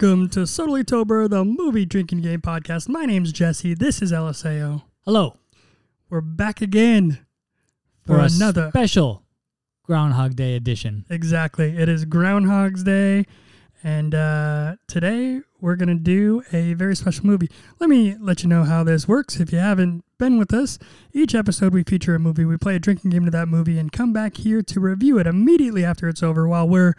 Welcome 0.00 0.28
to 0.28 0.46
Subtly 0.46 0.84
Tober, 0.84 1.26
the 1.26 1.44
movie 1.44 1.84
drinking 1.84 2.20
game 2.20 2.40
podcast. 2.40 2.88
My 2.88 3.04
name's 3.04 3.32
Jesse. 3.32 3.74
This 3.74 4.00
is 4.00 4.12
LSAO. 4.12 4.84
Hello 5.04 5.34
We're 6.08 6.20
back 6.20 6.62
again 6.62 7.26
for, 8.06 8.16
for 8.16 8.20
another. 8.20 8.68
special 8.68 9.24
Groundhog 9.82 10.36
Day 10.36 10.54
edition. 10.54 11.04
exactly. 11.10 11.76
It 11.76 11.88
is 11.88 12.04
Groundhog's 12.04 12.84
Day, 12.84 13.26
and 13.82 14.14
uh, 14.14 14.76
today 14.86 15.40
we're 15.60 15.74
going 15.74 15.88
to 15.88 15.96
do 15.96 16.44
a 16.52 16.74
very 16.74 16.94
special 16.94 17.26
movie. 17.26 17.50
Let 17.80 17.90
me 17.90 18.14
let 18.20 18.44
you 18.44 18.48
know 18.48 18.62
how 18.62 18.84
this 18.84 19.08
works 19.08 19.40
if 19.40 19.52
you 19.52 19.58
haven't 19.58 20.04
been 20.16 20.38
with 20.38 20.54
us. 20.54 20.78
Each 21.12 21.34
episode, 21.34 21.74
we 21.74 21.82
feature 21.82 22.14
a 22.14 22.20
movie, 22.20 22.44
we 22.44 22.56
play 22.56 22.76
a 22.76 22.78
drinking 22.78 23.10
game 23.10 23.24
to 23.24 23.32
that 23.32 23.48
movie, 23.48 23.80
and 23.80 23.90
come 23.90 24.12
back 24.12 24.36
here 24.36 24.62
to 24.62 24.78
review 24.78 25.18
it 25.18 25.26
immediately 25.26 25.84
after 25.84 26.08
it's 26.08 26.22
over 26.22 26.46
while 26.46 26.68
we're 26.68 26.94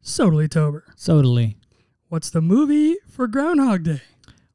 Subtly 0.00 0.46
Tober. 0.46 0.84
Totally. 1.04 1.56
What's 2.08 2.30
the 2.30 2.40
movie 2.40 2.96
for 3.08 3.26
Groundhog 3.26 3.84
Day? 3.84 4.02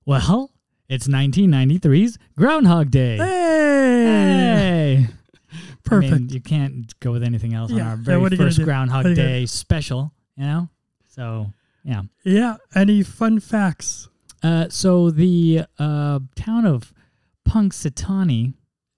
Well, 0.05 0.52
it's 0.88 1.07
1993's 1.07 2.17
Groundhog 2.38 2.91
Day. 2.91 3.17
Hey! 3.17 5.05
Hey! 5.05 5.07
Perfect. 5.84 6.13
I 6.13 6.17
mean, 6.17 6.30
you 6.30 6.41
can't 6.41 6.99
go 6.99 7.12
with 7.12 7.23
anything 7.23 7.54
else 7.54 7.71
Yeah, 7.71 7.81
on 7.84 7.88
our 7.90 7.95
very 7.98 8.17
what 8.21 8.31
are 8.31 8.35
you 8.35 8.38
gonna 8.40 8.49
first? 8.52 8.63
Groundhog 8.63 9.16
Day 9.16 9.45
special, 9.45 10.13
you 10.38 10.43
know? 10.45 10.70
So, 11.09 11.52
yeah. 11.84 12.04
Yeah. 12.23 12.57
Any 12.76 13.04
fun 13.04 13.40
facts? 13.40 14.07
Uh, 14.41 14.70
so 14.70 15.09
the 15.12 15.63
uh, 15.77 16.20
town 16.35 16.65
of 16.65 16.93
Punxsutawney, 17.48 18.54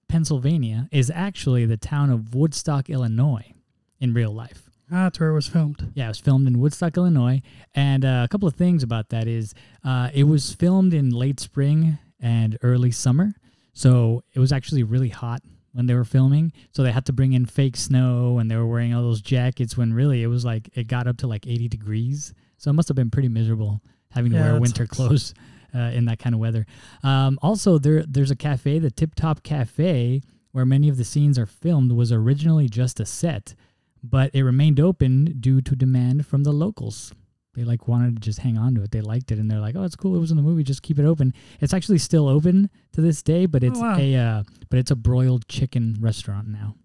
Pennsylvania, 0.08 0.88
is 0.92 1.10
actually 1.12 1.64
the 1.66 1.76
town 1.78 2.10
of 2.10 2.34
Woodstock, 2.34 2.88
Illinois, 2.90 3.52
in 3.98 4.12
real 4.12 4.32
life. 4.32 4.61
Ah, 4.92 5.04
That's 5.04 5.18
where 5.18 5.30
it 5.30 5.34
was 5.34 5.48
filmed. 5.48 5.90
Yeah, 5.94 6.04
it 6.06 6.08
was 6.08 6.20
filmed 6.20 6.46
in 6.46 6.58
Woodstock, 6.58 6.96
Illinois. 6.96 7.40
And 7.74 8.04
uh, 8.04 8.22
a 8.24 8.28
couple 8.28 8.46
of 8.46 8.54
things 8.54 8.82
about 8.82 9.08
that 9.08 9.26
is 9.26 9.54
uh, 9.84 10.10
it 10.12 10.24
was 10.24 10.52
filmed 10.52 10.92
in 10.92 11.10
late 11.10 11.40
spring 11.40 11.98
and 12.20 12.58
early 12.62 12.90
summer. 12.90 13.32
So 13.72 14.22
it 14.34 14.38
was 14.38 14.52
actually 14.52 14.82
really 14.82 15.08
hot 15.08 15.40
when 15.72 15.86
they 15.86 15.94
were 15.94 16.04
filming. 16.04 16.52
So 16.72 16.82
they 16.82 16.92
had 16.92 17.06
to 17.06 17.12
bring 17.14 17.32
in 17.32 17.46
fake 17.46 17.76
snow 17.78 18.38
and 18.38 18.50
they 18.50 18.56
were 18.56 18.66
wearing 18.66 18.92
all 18.92 19.02
those 19.02 19.22
jackets 19.22 19.78
when 19.78 19.94
really 19.94 20.22
it 20.22 20.26
was 20.26 20.44
like, 20.44 20.68
it 20.74 20.88
got 20.88 21.06
up 21.06 21.16
to 21.18 21.26
like 21.26 21.46
80 21.46 21.68
degrees. 21.68 22.34
So 22.58 22.70
it 22.70 22.74
must 22.74 22.88
have 22.88 22.94
been 22.96 23.10
pretty 23.10 23.28
miserable 23.28 23.80
having 24.10 24.32
to 24.32 24.36
Yeah, 24.36 24.52
wear 24.52 24.60
winter 24.60 24.84
sucks. 24.84 24.96
clothes 24.96 25.34
uh, 25.74 25.78
in 25.78 26.04
that 26.04 26.18
kind 26.18 26.34
of 26.34 26.40
weather. 26.40 26.66
Um, 27.02 27.38
also, 27.40 27.78
there 27.78 28.04
there's 28.06 28.30
a 28.30 28.36
cafe, 28.36 28.78
the 28.78 28.90
Tip 28.90 29.14
Top 29.14 29.42
Cafe, 29.42 30.20
where 30.50 30.66
many 30.66 30.90
of 30.90 30.98
the 30.98 31.04
scenes 31.04 31.38
are 31.38 31.46
filmed, 31.46 31.92
was 31.92 32.12
originally 32.12 32.68
just 32.68 33.00
a 33.00 33.06
set 33.06 33.54
but 34.02 34.34
it 34.34 34.42
remained 34.42 34.80
open 34.80 35.36
due 35.40 35.60
to 35.60 35.76
demand 35.76 36.26
from 36.26 36.44
the 36.44 36.52
locals. 36.52 37.12
They 37.54 37.64
like 37.64 37.86
wanted 37.86 38.16
to 38.16 38.20
just 38.20 38.38
hang 38.38 38.56
on 38.56 38.74
to 38.76 38.82
it. 38.82 38.92
They 38.92 39.02
liked 39.02 39.30
it, 39.30 39.38
and 39.38 39.50
they're 39.50 39.60
like, 39.60 39.76
"Oh, 39.76 39.84
it's 39.84 39.96
cool. 39.96 40.16
It 40.16 40.20
was 40.20 40.30
in 40.30 40.38
the 40.38 40.42
movie. 40.42 40.62
Just 40.62 40.82
keep 40.82 40.98
it 40.98 41.04
open." 41.04 41.34
It's 41.60 41.74
actually 41.74 41.98
still 41.98 42.26
open 42.26 42.70
to 42.92 43.00
this 43.02 43.22
day, 43.22 43.46
but 43.46 43.62
it's 43.62 43.78
wow. 43.78 43.98
a 43.98 44.16
uh, 44.16 44.42
but 44.70 44.78
it's 44.78 44.90
a 44.90 44.96
broiled 44.96 45.46
chicken 45.48 45.96
restaurant 46.00 46.48
now. 46.48 46.76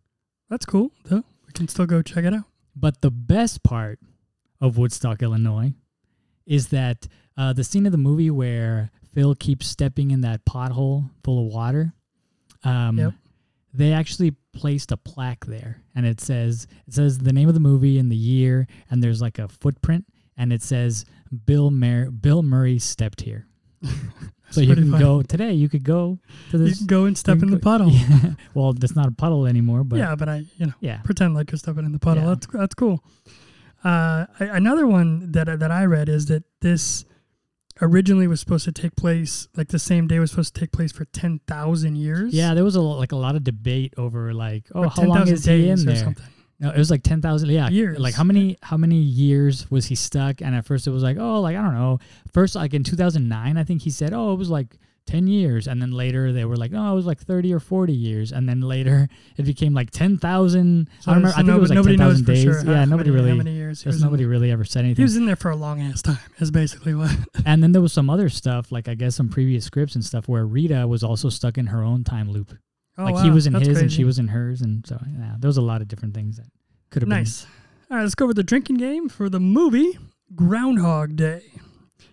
That's 0.49 0.65
cool, 0.65 0.91
though. 1.05 1.23
We 1.45 1.53
can 1.53 1.67
still 1.67 1.85
go 1.85 2.01
check 2.01 2.25
it 2.25 2.33
out. 2.33 2.43
But 2.75 3.01
the 3.01 3.11
best 3.11 3.63
part 3.63 3.99
of 4.59 4.77
Woodstock, 4.77 5.21
Illinois, 5.23 5.73
is 6.45 6.67
that 6.69 7.07
uh, 7.37 7.53
the 7.53 7.63
scene 7.63 7.85
of 7.85 7.91
the 7.91 7.97
movie 7.97 8.29
where 8.29 8.91
Phil 9.13 9.35
keeps 9.35 9.67
stepping 9.67 10.11
in 10.11 10.21
that 10.21 10.45
pothole 10.45 11.09
full 11.23 11.47
of 11.47 11.53
water. 11.53 11.93
Um, 12.63 12.97
Yep. 12.97 13.13
They 13.77 13.93
actually 13.93 14.31
placed 14.53 14.91
a 14.91 14.97
plaque 14.97 15.45
there, 15.45 15.83
and 15.95 16.05
it 16.05 16.19
says 16.19 16.67
it 16.87 16.95
says 16.95 17.19
the 17.19 17.31
name 17.31 17.47
of 17.47 17.53
the 17.53 17.59
movie 17.59 17.99
and 17.99 18.11
the 18.11 18.15
year, 18.17 18.67
and 18.89 19.03
there's 19.03 19.21
like 19.21 19.37
a 19.37 19.47
footprint, 19.47 20.05
and 20.35 20.51
it 20.51 20.63
says 20.63 21.05
Bill 21.45 21.69
Mer- 21.69 22.09
Bill 22.09 22.41
Murray 22.41 22.79
stepped 22.79 23.21
here. 23.21 23.45
so 24.49 24.61
you 24.61 24.73
can 24.73 24.89
funny. 24.89 25.03
go 25.03 25.21
today. 25.21 25.53
You 25.53 25.69
could 25.69 25.83
go 25.83 26.17
to 26.49 26.57
this. 26.57 26.71
You 26.71 26.75
can 26.77 26.87
go 26.87 27.05
and 27.05 27.15
step 27.15 27.35
in 27.35 27.41
can 27.41 27.51
the 27.51 27.59
puddle. 27.59 27.91
Yeah. 27.91 28.31
well, 28.55 28.73
that's 28.73 28.95
not 28.95 29.07
a 29.07 29.11
puddle 29.11 29.45
anymore, 29.45 29.83
but 29.83 29.99
yeah, 29.99 30.15
but 30.15 30.27
I, 30.27 30.37
you 30.57 30.65
know, 30.65 30.73
yeah. 30.79 31.01
pretend 31.03 31.35
like 31.35 31.51
you're 31.51 31.59
stepping 31.59 31.85
in 31.85 31.91
the 31.91 31.99
puddle. 31.99 32.23
Yeah. 32.23 32.29
That's 32.29 32.47
that's 32.47 32.75
cool. 32.75 33.03
Uh, 33.83 34.25
I- 34.39 34.57
another 34.57 34.87
one 34.87 35.31
that 35.33 35.59
that 35.59 35.71
I 35.71 35.85
read 35.85 36.09
is 36.09 36.25
that 36.27 36.43
this 36.61 37.05
originally 37.81 38.27
was 38.27 38.39
supposed 38.39 38.65
to 38.65 38.71
take 38.71 38.95
place 38.95 39.47
like 39.55 39.69
the 39.69 39.79
same 39.79 40.07
day 40.07 40.19
was 40.19 40.31
supposed 40.31 40.53
to 40.55 40.59
take 40.59 40.71
place 40.71 40.91
for 40.91 41.05
ten 41.05 41.39
thousand 41.47 41.95
years. 41.97 42.33
Yeah, 42.33 42.53
there 42.53 42.63
was 42.63 42.75
a 42.75 42.81
lo- 42.81 42.97
like 42.97 43.11
a 43.11 43.15
lot 43.15 43.35
of 43.35 43.43
debate 43.43 43.93
over 43.97 44.33
like, 44.33 44.65
oh, 44.73 44.83
or 44.83 44.89
how 44.89 45.03
long 45.03 45.25
10,000 45.25 45.33
is 45.33 45.45
he 45.45 45.69
in 45.69 45.85
there? 45.85 45.95
something. 45.95 46.25
No, 46.59 46.71
it 46.71 46.77
was 46.77 46.89
like 46.89 47.03
ten 47.03 47.21
thousand. 47.21 47.49
Yeah, 47.49 47.69
Years. 47.69 47.99
Like 47.99 48.15
how 48.15 48.23
many 48.23 48.57
how 48.63 48.77
many 48.77 48.97
years 48.97 49.69
was 49.69 49.85
he 49.85 49.95
stuck? 49.95 50.41
And 50.41 50.55
at 50.55 50.65
first 50.65 50.87
it 50.87 50.91
was 50.91 51.03
like, 51.03 51.17
oh, 51.17 51.39
like 51.41 51.55
I 51.55 51.61
don't 51.61 51.75
know. 51.75 51.99
First, 52.33 52.55
like 52.55 52.73
in 52.73 52.83
two 52.83 52.95
thousand 52.95 53.29
nine, 53.29 53.57
I 53.57 53.63
think 53.63 53.83
he 53.83 53.91
said, 53.91 54.11
oh, 54.13 54.33
it 54.33 54.37
was 54.37 54.49
like 54.49 54.77
ten 55.07 55.25
years, 55.25 55.67
and 55.67 55.81
then 55.81 55.91
later 55.91 56.31
they 56.31 56.45
were 56.45 56.55
like, 56.55 56.71
oh, 56.75 56.91
it 56.91 56.95
was 56.95 57.05
like 57.07 57.19
thirty 57.19 57.51
or 57.53 57.59
forty 57.59 57.93
years, 57.93 58.31
and 58.31 58.47
then 58.47 58.61
later 58.61 59.07
it 59.37 59.43
became 59.43 59.73
like 59.73 59.89
ten 59.89 60.17
thousand. 60.17 60.89
So, 60.99 61.11
I 61.11 61.15
don't 61.15 61.23
remember. 61.23 61.29
so 61.29 61.33
I 61.33 61.37
think 61.37 61.47
no- 61.47 61.55
it 61.55 61.59
was 61.59 61.69
like 61.69 61.75
nobody 61.77 61.97
ten 61.97 62.05
knows 62.05 62.13
thousand 62.19 62.25
for 62.25 62.31
days. 62.33 62.43
sure. 62.43 62.71
yeah, 62.71 62.79
how 62.79 62.85
nobody 62.85 63.09
many, 63.09 63.21
really. 63.21 63.29
How 63.29 63.35
many 63.37 63.51
years? 63.53 63.83
There's 63.83 64.03
nobody 64.03 64.23
there. 64.23 64.29
really 64.29 64.51
ever 64.51 64.63
said 64.63 64.85
anything 64.85 64.97
he 64.97 65.03
was 65.03 65.15
in 65.15 65.25
there 65.25 65.35
for 65.35 65.49
a 65.49 65.55
long 65.55 65.81
ass 65.81 66.01
time. 66.03 66.19
Is 66.39 66.51
basically 66.51 66.93
what. 66.93 67.15
and 67.45 67.63
then 67.63 67.71
there 67.71 67.81
was 67.81 67.93
some 67.93 68.09
other 68.09 68.29
stuff, 68.29 68.71
like 68.71 68.87
I 68.87 68.93
guess 68.93 69.15
some 69.15 69.29
previous 69.29 69.65
scripts 69.65 69.95
and 69.95 70.05
stuff, 70.05 70.27
where 70.27 70.45
Rita 70.45 70.85
was 70.87 71.03
also 71.03 71.29
stuck 71.29 71.57
in 71.57 71.67
her 71.67 71.81
own 71.83 72.03
time 72.03 72.29
loop. 72.29 72.53
Oh, 72.99 73.05
like 73.05 73.23
he 73.23 73.29
was 73.29 73.47
in 73.47 73.53
that's 73.53 73.67
his 73.67 73.79
and 73.79 73.91
she 73.91 74.03
was 74.03 74.19
in 74.19 74.27
hers, 74.27 74.61
and 74.61 74.85
so 74.85 74.99
yeah, 75.19 75.35
there 75.39 75.47
was 75.47 75.57
a 75.57 75.61
lot 75.61 75.81
of 75.81 75.87
different 75.87 76.13
things 76.13 76.37
that 76.37 76.47
could 76.89 77.03
have 77.03 77.09
been 77.09 77.19
Nice. 77.19 77.45
All 77.89 77.97
right, 77.97 78.03
let's 78.03 78.15
go 78.15 78.25
over 78.25 78.33
the 78.33 78.43
drinking 78.43 78.77
game 78.77 79.07
for 79.07 79.29
the 79.29 79.39
movie 79.39 79.97
Groundhog 80.35 81.15
Day. 81.15 81.43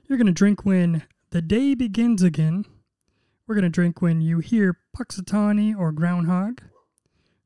You're 0.06 0.18
going 0.18 0.26
to 0.26 0.32
drink 0.32 0.64
when 0.64 1.02
the 1.30 1.42
day 1.42 1.74
begins 1.74 2.22
again. 2.22 2.64
We're 3.46 3.54
going 3.54 3.64
to 3.64 3.68
drink 3.70 4.00
when 4.00 4.20
you 4.20 4.38
hear 4.38 4.78
Punxsutawney 4.96 5.76
or 5.78 5.92
Groundhog. 5.92 6.62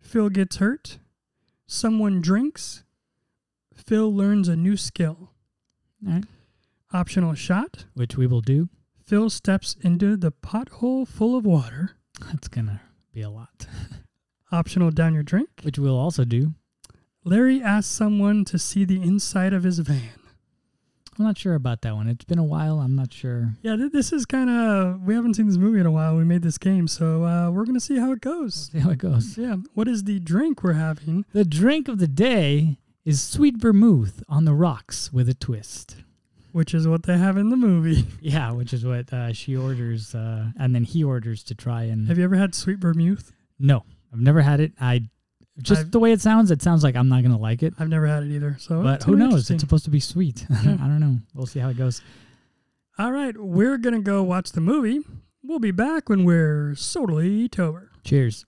Phil 0.01 0.29
gets 0.29 0.57
hurt. 0.57 0.99
Someone 1.67 2.21
drinks. 2.21 2.85
Phil 3.75 4.15
learns 4.15 4.49
a 4.49 4.57
new 4.57 4.77
skill. 4.77 5.31
All 6.07 6.13
right, 6.15 6.25
Optional 6.93 7.35
shot. 7.35 7.85
which 7.95 8.17
we 8.17 8.27
will 8.27 8.41
do. 8.41 8.69
Phil 9.05 9.29
steps 9.31 9.77
into 9.83 10.17
the 10.17 10.31
pothole 10.33 11.07
full 11.07 11.37
of 11.37 11.45
water. 11.45 11.97
That's 12.27 12.49
gonna 12.49 12.81
be 13.13 13.23
a 13.23 13.31
lot. 13.31 13.67
Optional 14.53 14.91
down 14.91 15.15
your 15.15 15.23
drink. 15.23 15.49
Which 15.63 15.79
we'll 15.79 15.97
also 15.99 16.25
do. 16.25 16.55
Larry 17.25 17.61
asks 17.63 17.91
someone 17.93 18.45
to 18.47 18.59
see 18.59 18.85
the 18.85 19.03
inside 19.03 19.53
of 19.53 19.65
his 19.65 19.79
van. 19.81 20.11
I'm 21.19 21.25
not 21.25 21.37
sure 21.37 21.55
about 21.55 21.83
that 21.83 21.95
one. 21.95 22.07
It's 22.09 22.25
been 22.25 22.39
a 22.39 22.45
while. 22.45 22.79
I'm 22.79 22.95
not 22.95 23.13
sure. 23.13 23.55
Yeah, 23.63 23.75
th- 23.77 23.91
this 23.93 24.13
is 24.13 24.25
kind 24.25 24.49
of 24.49 25.03
we 25.03 25.15
haven't 25.15 25.35
seen 25.35 25.47
this 25.49 25.57
movie 25.57 25.81
in 25.81 25.87
a 25.87 25.91
while. 25.91 26.17
We 26.17 26.25
made 26.25 26.43
this 26.43 26.59
game, 26.59 26.87
so 26.87 27.25
uh, 27.25 27.51
we're 27.51 27.65
gonna 27.65 27.81
see 27.81 27.99
how 27.99 28.13
it 28.13 28.21
goes. 28.21 28.71
See 28.73 28.79
how 28.79 28.91
it 28.91 28.99
goes. 28.99 29.37
Yeah, 29.37 29.57
what 29.75 29.89
is 29.89 30.05
the 30.05 30.21
drink 30.21 30.63
we're 30.63 30.75
having? 30.75 31.25
The 31.33 31.45
drink 31.45 31.89
of 31.89 31.99
the 31.99 32.07
day 32.07 32.79
is 33.05 33.21
sweet 33.21 33.57
vermouth 33.57 34.23
on 34.29 34.45
the 34.45 34.55
rocks 34.55 35.13
with 35.13 35.29
a 35.29 35.35
twist. 35.35 35.97
Which 36.53 36.73
is 36.73 36.87
what 36.89 37.03
they 37.05 37.19
have 37.19 37.37
in 37.37 37.51
the 37.51 37.57
movie. 37.57 38.07
Yeah, 38.21 38.53
which 38.53 38.73
is 38.73 38.85
what 38.85 39.13
uh, 39.13 39.33
she 39.33 39.57
orders, 39.57 40.15
uh, 40.15 40.47
and 40.59 40.75
then 40.75 40.85
he 40.85 41.03
orders 41.05 41.43
to 41.45 41.55
try 41.55 41.85
and. 41.85 42.07
Have 42.09 42.19
you 42.19 42.25
ever 42.25 42.37
had 42.37 42.55
sweet 42.55 42.79
vermouth? 42.79 43.33
no, 43.59 43.85
I've 44.13 44.21
never 44.21 44.41
had 44.43 44.61
it. 44.61 44.73
I 44.81 45.09
just 45.63 45.81
I've- 45.83 45.91
the 45.91 45.99
way 45.99 46.13
it 46.13 46.21
sounds, 46.21 46.51
it 46.51 46.63
sounds 46.63 46.83
like 46.85 46.97
I'm 46.97 47.09
not 47.09 47.23
gonna 47.23 47.39
like 47.39 47.63
it. 47.63 47.75
I've 47.79 47.89
never 47.89 48.07
had 48.07 48.23
it 48.23 48.31
either. 48.31 48.57
So, 48.61 48.83
But 48.83 49.03
who 49.05 49.17
knows? 49.17 49.51
It's 49.51 49.61
supposed 49.61 49.85
to 49.85 49.91
be 49.91 50.01
sweet. 50.01 50.47
I 50.51 50.63
don't 50.65 51.01
know. 51.01 51.19
We'll 51.35 51.47
see 51.47 51.59
how 51.61 51.69
it 51.71 51.77
goes. 51.77 52.01
All 52.99 53.13
right, 53.13 53.37
we're 53.37 53.79
gonna 53.79 54.01
go 54.01 54.23
watch 54.23 54.53
the 54.53 54.61
movie. 54.61 55.01
We'll 55.43 55.61
be 55.61 55.71
back 55.71 56.09
when 56.09 56.25
we're 56.25 56.75
totally 56.75 57.49
tober. 57.49 57.91
Cheers. 58.05 58.45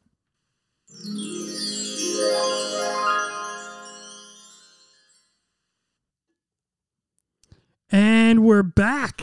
And 7.90 8.44
we're 8.44 8.62
back. 8.62 9.22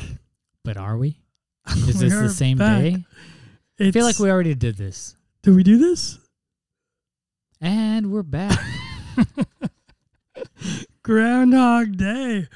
But 0.64 0.78
are 0.78 0.98
we? 0.98 1.20
Is 1.70 2.00
this 2.00 2.12
We 2.14 2.18
are 2.18 2.24
the 2.24 2.30
same 2.30 2.58
back. 2.58 2.82
day? 2.82 3.06
I 3.80 3.92
feel 3.92 4.06
like 4.06 4.20
we 4.20 4.30
already 4.30 4.56
did 4.56 4.78
this. 4.78 5.16
Did 5.44 5.56
we 5.56 5.64
do 5.64 5.78
this? 5.78 6.20
And 7.60 8.12
we're 8.12 8.24
back. 8.24 8.60
Groundhog 11.04 11.98
Day. 11.98 12.48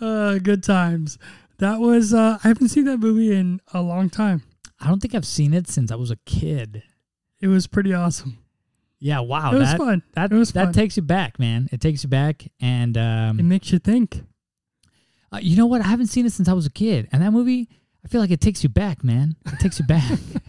Uh, 0.00 0.38
good 0.38 0.62
times. 0.62 1.18
That 1.58 1.80
was. 1.80 2.12
Uh, 2.14 2.38
I 2.42 2.48
haven't 2.48 2.68
seen 2.68 2.84
that 2.84 2.98
movie 2.98 3.34
in 3.34 3.60
a 3.72 3.82
long 3.82 4.10
time. 4.10 4.42
I 4.80 4.88
don't 4.88 5.00
think 5.00 5.14
I've 5.14 5.26
seen 5.26 5.52
it 5.54 5.68
since 5.68 5.90
I 5.90 5.96
was 5.96 6.10
a 6.10 6.16
kid. 6.24 6.82
It 7.40 7.48
was 7.48 7.66
pretty 7.66 7.92
awesome. 7.94 8.38
Yeah, 9.00 9.20
wow. 9.20 9.52
it 9.52 9.58
was 9.58 9.68
that 9.70 9.78
fun. 9.78 10.02
that 10.14 10.32
It 10.32 10.34
was 10.36 10.52
that 10.52 10.64
fun. 10.66 10.72
takes 10.72 10.96
you 10.96 11.02
back, 11.04 11.38
man. 11.38 11.68
It 11.70 11.80
takes 11.80 12.02
you 12.02 12.08
back 12.08 12.48
and 12.60 12.96
It 12.96 13.00
um 13.00 13.48
makes 13.48 13.70
you 13.70 13.78
think. 13.78 14.22
uh, 15.32 15.38
you 15.40 15.56
know 15.56 15.66
what? 15.66 15.82
I 15.82 15.86
haven't 15.86 16.08
seen 16.08 16.26
it 16.26 16.32
since 16.32 16.48
I 16.48 16.52
was 16.52 16.66
a 16.66 16.70
kid. 16.70 17.08
And 17.12 17.22
that 17.22 17.30
movie, 17.30 17.68
I 18.04 18.08
feel 18.08 18.20
like 18.20 18.32
it 18.32 18.40
takes 18.40 18.64
you 18.64 18.68
back, 18.68 19.04
man. 19.04 19.36
It 19.46 19.60
takes 19.60 19.78
you 19.78 19.86
back. 19.86 20.18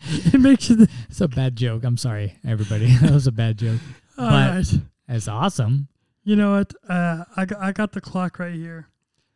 It 0.32 0.40
makes 0.40 0.70
you. 0.70 0.86
It's 1.08 1.20
a 1.20 1.28
bad 1.28 1.56
joke. 1.56 1.84
I'm 1.84 1.96
sorry, 1.96 2.38
everybody. 2.46 2.86
that 3.02 3.10
was 3.10 3.26
a 3.26 3.32
bad 3.32 3.58
joke. 3.58 3.80
All 4.16 4.28
But- 4.30 4.54
right. 4.54 4.80
It's 5.10 5.28
awesome. 5.28 5.88
You 6.24 6.36
know 6.36 6.52
what? 6.52 6.74
Uh, 6.88 7.24
I 7.36 7.46
got, 7.46 7.58
I 7.62 7.72
got 7.72 7.92
the 7.92 8.00
clock 8.02 8.38
right 8.38 8.54
here. 8.54 8.88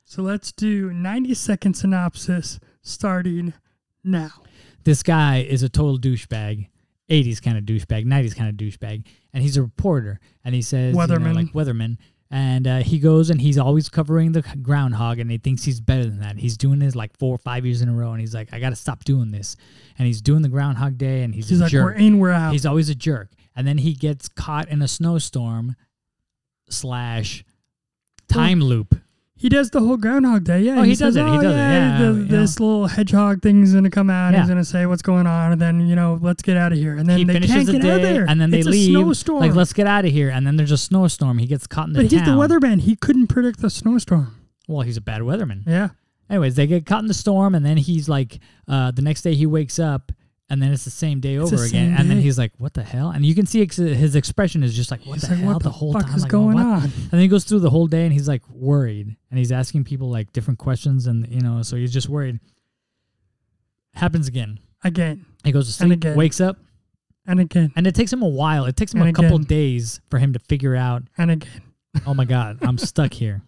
So 0.04 0.20
let's 0.22 0.52
do 0.52 0.92
90 0.92 1.32
second 1.34 1.74
synopsis 1.74 2.60
starting 2.82 3.54
now. 4.04 4.30
This 4.84 5.02
guy 5.02 5.38
is 5.38 5.62
a 5.62 5.68
total 5.70 5.98
douchebag. 5.98 6.68
80s 7.10 7.42
kind 7.42 7.58
of 7.58 7.64
douchebag, 7.64 8.06
90s 8.06 8.34
kind 8.36 8.48
of 8.48 8.54
douchebag, 8.56 9.04
and 9.34 9.42
he's 9.42 9.56
a 9.58 9.62
reporter. 9.62 10.18
And 10.44 10.54
he 10.54 10.62
says, 10.62 10.94
you 10.94 10.98
know, 11.00 11.06
Weatherman. 11.06 11.34
like 11.34 11.52
weatherman. 11.52 11.98
And 12.34 12.66
uh, 12.66 12.78
he 12.78 12.98
goes 12.98 13.28
and 13.28 13.42
he's 13.42 13.58
always 13.58 13.90
covering 13.90 14.32
the 14.32 14.40
groundhog, 14.62 15.18
and 15.18 15.30
he 15.30 15.36
thinks 15.36 15.64
he's 15.64 15.82
better 15.82 16.04
than 16.04 16.20
that. 16.20 16.38
He's 16.38 16.56
doing 16.56 16.78
this 16.78 16.94
like 16.96 17.14
four 17.18 17.34
or 17.34 17.38
five 17.38 17.66
years 17.66 17.82
in 17.82 17.90
a 17.90 17.92
row, 17.92 18.12
and 18.12 18.20
he's 18.20 18.34
like, 18.34 18.48
I 18.54 18.58
got 18.58 18.70
to 18.70 18.76
stop 18.76 19.04
doing 19.04 19.30
this. 19.30 19.54
And 19.98 20.06
he's 20.06 20.22
doing 20.22 20.40
the 20.40 20.48
Groundhog 20.48 20.96
Day, 20.96 21.24
and 21.24 21.34
he's, 21.34 21.50
He's 21.50 21.60
a 21.60 21.64
like, 21.64 21.72
jerk. 21.72 21.84
we're 21.84 21.92
in, 21.92 22.18
we're 22.18 22.30
out. 22.30 22.52
He's 22.52 22.64
always 22.64 22.88
a 22.88 22.94
jerk. 22.94 23.32
And 23.54 23.68
then 23.68 23.76
he 23.76 23.92
gets 23.92 24.28
caught 24.28 24.68
in 24.70 24.80
a 24.80 24.88
snowstorm 24.88 25.76
slash 26.70 27.44
time 28.28 28.60
loop. 28.60 28.94
He 29.42 29.48
does 29.48 29.70
the 29.70 29.80
whole 29.80 29.96
Groundhog 29.96 30.44
Day. 30.44 30.60
Yeah. 30.60 30.78
Oh, 30.78 30.82
he 30.82 30.94
says, 30.94 31.14
does 31.14 31.16
it, 31.16 31.28
he 31.30 31.36
"Oh, 31.38 31.42
does 31.42 31.52
it, 31.52 31.56
yeah, 31.56 31.98
the- 31.98 32.04
know." 32.04 32.24
this 32.24 32.60
little 32.60 32.86
hedgehog 32.86 33.42
thing's 33.42 33.72
going 33.72 33.84
to 33.84 33.90
come 33.90 34.08
out. 34.08 34.32
Yeah. 34.32 34.38
He's 34.40 34.48
going 34.48 34.58
to 34.58 34.64
say 34.64 34.86
what's 34.86 35.02
going 35.02 35.26
on. 35.26 35.52
And 35.52 35.60
then, 35.60 35.86
you 35.86 35.96
know, 35.96 36.18
let's 36.22 36.42
get 36.42 36.56
out 36.56 36.72
of 36.72 36.78
here. 36.78 36.96
And 36.96 37.06
then 37.08 37.18
he 37.18 37.24
they 37.24 37.32
finishes 37.34 37.54
can't 37.54 37.66
the 37.66 37.72
get 37.74 37.84
out 37.84 37.96
of 37.96 38.02
day, 38.02 38.12
there. 38.12 38.24
and 38.28 38.40
then 38.40 38.50
they 38.50 38.60
it's 38.60 38.68
leave. 38.68 38.96
A 38.96 39.00
snowstorm. 39.00 39.40
Like, 39.40 39.54
let's 39.54 39.72
get 39.72 39.86
out 39.86 40.04
of 40.04 40.12
here. 40.12 40.30
And 40.30 40.46
then 40.46 40.56
there's 40.56 40.70
a 40.72 40.78
snowstorm. 40.78 41.38
He 41.38 41.46
gets 41.46 41.66
caught 41.66 41.88
in 41.88 41.92
the 41.92 42.02
but 42.04 42.10
he's 42.12 42.22
the 42.22 42.30
weatherman. 42.30 42.80
He 42.80 42.96
couldn't 42.96 43.26
predict 43.26 43.60
the 43.60 43.68
snowstorm. 43.70 44.34
Well, 44.68 44.82
he's 44.82 44.96
a 44.96 45.00
bad 45.02 45.22
weatherman. 45.22 45.64
Yeah. 45.66 45.88
Anyways, 46.30 46.54
they 46.54 46.66
get 46.66 46.86
caught 46.86 47.00
in 47.02 47.08
the 47.08 47.14
storm, 47.14 47.54
and 47.54 47.66
then 47.66 47.76
he's 47.76 48.08
like, 48.08 48.38
uh, 48.68 48.90
the 48.92 49.02
next 49.02 49.22
day 49.22 49.34
he 49.34 49.44
wakes 49.44 49.78
up, 49.78 50.12
and 50.50 50.60
then 50.62 50.72
it's 50.72 50.84
the 50.84 50.90
same 50.90 51.20
day 51.20 51.36
It's 51.36 51.52
over 51.52 51.64
again, 51.64 51.94
and 51.98 52.10
then 52.10 52.18
he's 52.20 52.36
like, 52.38 52.52
"What 52.58 52.74
the 52.74 52.82
hell?" 52.82 53.10
And 53.10 53.24
you 53.24 53.34
can 53.34 53.46
see 53.46 53.62
ex- 53.62 53.76
his 53.76 54.14
expression 54.16 54.62
is 54.62 54.74
just 54.74 54.90
like, 54.90 55.00
"What 55.06 55.14
He's 55.14 55.22
the 55.22 55.28
like, 55.34 55.38
hell?" 55.38 55.52
what 55.54 55.62
the, 55.62 55.68
the 55.70 55.74
whole 55.74 55.92
fuck 55.92 56.06
time, 56.06 56.14
is 56.16 56.22
like, 56.22 56.30
going 56.30 56.58
on? 56.58 56.82
And 56.84 57.10
then 57.10 57.20
he 57.20 57.28
goes 57.28 57.44
through 57.44 57.60
the 57.60 57.70
whole 57.70 57.86
day, 57.86 58.04
and 58.04 58.12
he's 58.12 58.28
like 58.28 58.42
worried, 58.50 59.16
and 59.30 59.38
he's 59.38 59.50
asking 59.52 59.84
people 59.84 60.10
like 60.10 60.32
different 60.32 60.58
questions, 60.58 61.06
and 61.06 61.26
you 61.28 61.40
know, 61.40 61.62
so 61.62 61.76
he's 61.76 61.92
just 61.92 62.08
worried. 62.08 62.38
Happens 63.94 64.26
again. 64.28 64.58
Again 64.84 65.26
He 65.44 65.52
goes 65.52 65.66
to 65.66 65.72
sleep, 65.72 65.92
again. 65.92 66.16
wakes 66.16 66.40
up, 66.40 66.58
and 67.26 67.38
again 67.40 67.72
and 67.76 67.86
it 67.86 67.94
takes 67.94 68.12
him 68.12 68.22
a 68.22 68.28
while. 68.28 68.64
It 68.64 68.76
takes 68.76 68.92
him 68.94 69.00
And 69.00 69.10
a 69.10 69.12
couple 69.12 69.36
again. 69.36 69.46
days 69.46 70.00
for 70.10 70.18
him 70.18 70.32
to 70.32 70.38
figure 70.38 70.74
out 70.74 71.02
and 71.18 71.30
again. 71.30 71.62
oh 72.06 72.14
my 72.14 72.24
god, 72.24 72.58
I'm 72.62 72.78
stuck 72.78 73.12
here. 73.14 73.42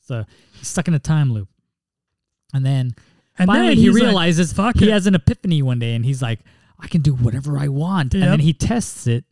So 0.00 0.24
he's 0.52 0.68
stuck 0.68 0.86
in 0.86 0.94
a 0.94 0.98
time 1.00 1.32
loop. 1.32 1.48
And 2.54 2.64
then 2.64 2.94
And 3.38 3.46
finally 3.48 3.68
then 3.68 3.76
he 3.76 3.82
he's 3.84 3.94
like, 3.94 4.02
realizes 4.02 4.52
"Fuck 4.52 4.78
he 4.78 4.88
it." 4.88 4.92
has 4.92 5.06
an 5.06 5.14
epiphany 5.14 5.62
one 5.62 5.78
day 5.78 5.94
and 5.94 6.04
he's 6.04 6.22
like, 6.22 6.40
I 6.78 6.88
can 6.88 7.00
do 7.00 7.14
whatever 7.14 7.58
I 7.58 7.68
want. 7.68 8.14
And 8.14 8.22
then 8.22 8.40
he 8.40 8.52
tests 8.52 9.06
it 9.06 9.24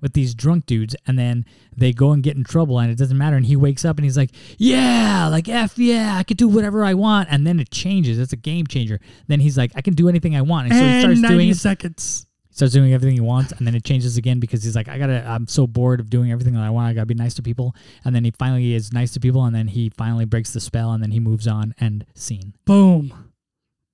with 0.00 0.14
these 0.14 0.34
drunk 0.34 0.66
dudes 0.66 0.96
and 1.06 1.16
then 1.18 1.44
they 1.76 1.92
go 1.92 2.10
and 2.10 2.22
get 2.22 2.36
in 2.36 2.42
trouble 2.44 2.78
and 2.80 2.90
it 2.90 2.98
doesn't 2.98 3.16
matter. 3.16 3.36
And 3.36 3.46
he 3.46 3.54
wakes 3.56 3.84
up 3.84 3.96
and 3.98 4.04
he's 4.04 4.16
like, 4.16 4.30
Yeah, 4.58 5.28
like 5.30 5.48
F 5.48 5.78
yeah, 5.78 6.16
I 6.16 6.22
can 6.24 6.36
do 6.36 6.48
whatever 6.48 6.84
I 6.84 6.94
want. 6.94 7.28
And 7.30 7.46
then 7.46 7.60
it 7.60 7.70
changes. 7.70 8.18
It's 8.18 8.32
a 8.32 8.36
game 8.36 8.66
changer. 8.66 9.00
Then 9.28 9.40
he's 9.40 9.56
like, 9.56 9.72
I 9.74 9.80
can 9.80 9.94
do 9.94 10.08
anything 10.08 10.34
I 10.36 10.42
want. 10.42 10.70
And, 10.70 10.78
so 10.78 10.84
he 10.84 11.00
starts 11.00 11.20
90 11.20 11.34
doing 11.36 11.54
seconds. 11.54 12.26
starts 12.50 12.74
doing 12.74 12.92
everything 12.92 13.14
he 13.14 13.20
wants 13.20 13.52
and 13.52 13.66
then 13.66 13.74
it 13.74 13.84
changes 13.84 14.16
again 14.18 14.38
because 14.38 14.62
he's 14.62 14.76
like 14.76 14.86
i 14.86 14.98
gotta 14.98 15.24
i'm 15.26 15.46
so 15.46 15.66
bored 15.66 16.00
of 16.00 16.10
doing 16.10 16.30
everything 16.30 16.52
that 16.52 16.62
i 16.62 16.68
want 16.68 16.86
i 16.86 16.92
gotta 16.92 17.06
be 17.06 17.14
nice 17.14 17.32
to 17.32 17.40
people 17.42 17.74
and 18.04 18.14
then 18.14 18.24
he 18.24 18.30
finally 18.32 18.74
is 18.74 18.92
nice 18.92 19.10
to 19.12 19.20
people 19.20 19.42
and 19.46 19.54
then 19.56 19.68
he 19.68 19.88
finally 19.88 20.26
breaks 20.26 20.52
the 20.52 20.60
spell 20.60 20.92
and 20.92 21.02
then 21.02 21.12
he 21.12 21.18
moves 21.20 21.46
on 21.48 21.74
and 21.80 22.04
scene 22.14 22.52
Boom. 22.66 23.31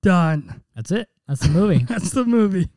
Done. 0.01 0.61
that's 0.75 0.91
it 0.91 1.09
that's 1.27 1.41
the 1.41 1.49
movie 1.49 1.83
That's 1.87 2.11
the 2.11 2.25
movie. 2.25 2.69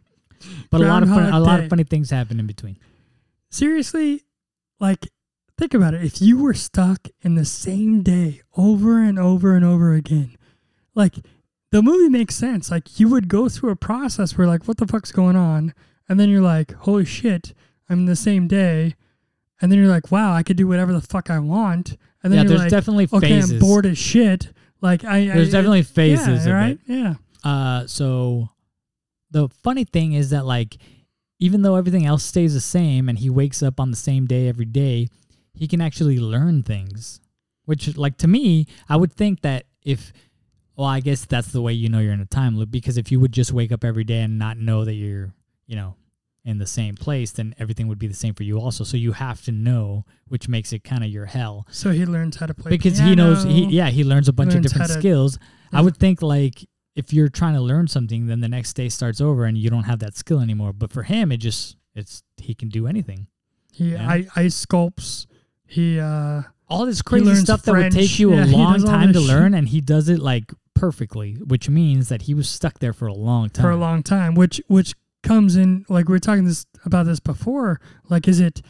but 0.71 0.81
a 0.81 0.85
lot 0.85 1.03
of 1.03 1.09
fun, 1.09 1.33
a 1.33 1.41
lot 1.41 1.61
of 1.61 1.69
funny 1.71 1.85
things 1.85 2.11
happen 2.11 2.39
in 2.41 2.47
between 2.47 2.79
Seriously, 3.51 4.23
like, 4.81 5.09
think 5.59 5.75
about 5.75 5.93
it. 5.93 6.03
If 6.03 6.23
you 6.23 6.43
were 6.43 6.55
stuck 6.55 7.09
in 7.21 7.35
the 7.35 7.45
same 7.45 8.03
day 8.03 8.41
over 8.57 8.99
and 9.03 9.19
over 9.19 9.55
and 9.55 9.63
over 9.63 9.93
again, 9.93 10.37
like, 10.95 11.17
the 11.71 11.83
movie 11.83 12.09
makes 12.09 12.35
sense. 12.35 12.71
Like, 12.71 12.99
you 12.99 13.09
would 13.11 13.29
go 13.29 13.51
through 13.51 13.71
a 13.71 13.77
process 13.77 14.39
where, 14.39 14.47
like, 14.47 14.67
what 14.67 14.79
the 14.79 14.87
fuck's 14.87 15.13
going 15.13 15.37
on? 15.37 15.75
And 16.09 16.19
then 16.19 16.31
you're 16.31 16.41
like, 16.41 16.73
holy 16.73 17.05
shit, 17.05 17.53
I'm 17.91 18.01
in 18.01 18.07
the 18.07 18.17
same 18.17 18.49
day. 18.49 18.95
And 19.61 19.71
then 19.71 19.79
you're 19.79 19.89
like, 19.89 20.11
wow, 20.11 20.33
I 20.33 20.43
could 20.43 20.57
do 20.57 20.67
whatever 20.67 20.93
the 20.95 21.03
fuck 21.03 21.29
I 21.29 21.39
want. 21.39 21.97
And 22.23 22.33
then 22.33 22.39
yeah 22.39 22.43
you're 22.43 22.49
there's 22.49 22.61
like, 22.63 22.71
definitely 22.71 23.09
okay, 23.13 23.29
phases 23.29 23.53
I'm 23.53 23.59
bored 23.59 23.85
as 23.85 23.99
shit. 23.99 24.53
Like, 24.83 25.05
I. 25.05 25.27
there's 25.27 25.55
I, 25.55 25.59
definitely 25.59 25.83
phases 25.83 26.47
yeah, 26.47 26.53
right? 26.53 26.79
it 26.87 26.93
Yeah. 26.93 27.15
uh 27.45 27.87
so 27.87 28.51
the 29.31 29.49
funny 29.49 29.85
thing 29.85 30.13
is 30.13 30.31
that 30.31 30.45
like 30.45 30.77
even 31.39 31.63
though 31.63 31.77
everything 31.77 32.05
else 32.07 32.23
stays 32.23 32.53
the 32.55 32.61
same 32.61 33.09
and 33.09 33.19
he 33.19 33.31
wakes 33.31 33.63
up 33.63 33.81
on 33.81 33.91
the 33.91 33.97
same 33.97 34.27
day 34.27 34.49
every 34.49 34.65
day 34.67 35.09
he 35.55 35.67
can 35.67 35.81
actually 35.81 36.19
learn 36.19 36.63
things 36.63 37.21
which 37.65 37.97
like 37.97 38.17
to 38.19 38.29
me 38.29 38.67
i 38.89 38.97
would 38.97 39.13
think 39.13 39.41
that 39.41 39.65
if 39.83 40.13
well 40.77 40.87
i 40.87 41.01
guess 41.01 41.25
that's 41.25 41.49
the 41.53 41.63
way 41.63 41.73
you 41.73 41.89
know 41.89 41.99
you're 41.99 42.13
in 42.13 42.21
a 42.21 42.27
time 42.27 42.57
loop 42.57 42.71
because 42.71 42.97
if 42.99 43.11
you 43.11 43.19
would 43.19 43.33
just 43.33 43.53
wake 43.53 43.73
up 43.73 43.85
every 43.85 44.05
day 44.05 44.21
and 44.21 44.39
not 44.39 44.57
know 44.59 44.85
that 44.85 44.95
you're 44.95 45.33
you 45.67 45.75
know 45.77 45.95
in 46.45 46.59
the 46.59 46.67
same 46.67 46.97
place 46.97 47.31
then 47.31 47.55
everything 47.59 47.87
would 47.87 47.99
be 48.01 48.09
the 48.09 48.15
same 48.15 48.35
for 48.35 48.43
you 48.43 48.59
also. 48.59 48.83
So 48.85 48.97
you 48.97 49.13
have 49.13 49.43
to 49.43 49.53
know 49.53 50.05
which 50.29 50.49
makes 50.49 50.73
it 50.73 50.83
kind 50.83 51.05
of 51.05 51.11
your 51.11 51.27
hell. 51.27 51.67
So 51.71 51.91
he 51.93 52.05
learns 52.05 52.37
how 52.37 52.47
to 52.47 52.55
play 52.55 52.71
because 52.71 52.99
he 52.99 53.15
knows 53.15 53.45
he 53.45 53.67
yeah 53.67 53.91
he 53.91 54.03
learns 54.03 54.29
a 54.29 54.33
bunch 54.33 54.55
of 54.55 54.63
different 54.63 54.89
to- 54.89 54.95
skills. 54.99 55.39
I 55.73 55.81
would 55.81 55.97
think 55.97 56.21
like 56.21 56.67
if 56.97 57.13
you're 57.13 57.29
trying 57.29 57.55
to 57.55 57.61
learn 57.61 57.87
something 57.89 58.27
then 58.27 58.41
the 58.41 58.49
next 58.49 58.73
day 58.75 58.89
starts 58.89 59.21
over 59.21 59.45
and 59.45 59.57
you 59.57 59.71
don't 59.71 59.85
have 59.85 60.01
that 60.01 60.17
skill 60.17 60.41
anymore. 60.41 60.73
But 60.73 60.91
for 60.93 61.05
him 61.05 61.31
it 61.31 61.37
just 61.39 61.77
it's 61.95 62.23
he 62.39 62.55
can 62.55 62.69
do 62.69 62.87
anything. 62.87 63.29
He 63.73 63.93
Yeah. 63.93 64.09
I, 64.11 64.27
ice 64.35 64.67
sculpts. 64.67 65.27
He 65.67 66.01
uh 66.01 66.43
all 66.69 66.87
this 66.87 67.03
crazy 67.03 67.27
learns 67.27 67.41
stuff 67.43 67.63
that 67.63 67.73
would 67.75 67.93
take 67.93 68.19
you 68.19 68.35
Yeah, 68.35 68.47
a 68.47 68.47
long 68.47 68.83
time 68.83 69.13
to 69.13 69.21
learn 69.21 69.55
and 69.55 69.69
he 69.69 69.81
does 69.81 70.09
it 70.09 70.19
like 70.19 70.53
perfectly 70.75 71.35
which 71.35 71.69
means 71.69 72.09
that 72.09 72.23
he 72.23 72.35
was 72.35 72.49
stuck 72.49 72.79
there 72.81 72.93
for 72.95 73.07
a 73.07 73.13
long 73.15 73.49
time 73.51 73.63
for 73.63 73.71
a 73.71 73.77
long 73.77 74.03
time, 74.03 74.35
which 74.35 74.61
which 74.67 74.95
comes 75.23 75.57
in 75.57 75.85
like 75.89 76.09
we 76.09 76.13
were 76.13 76.19
talking 76.19 76.45
this 76.45 76.67
about 76.85 77.07
this 77.07 77.21
before. 77.21 77.81
Like, 78.09 78.29
is 78.29 78.41
it 78.41 78.63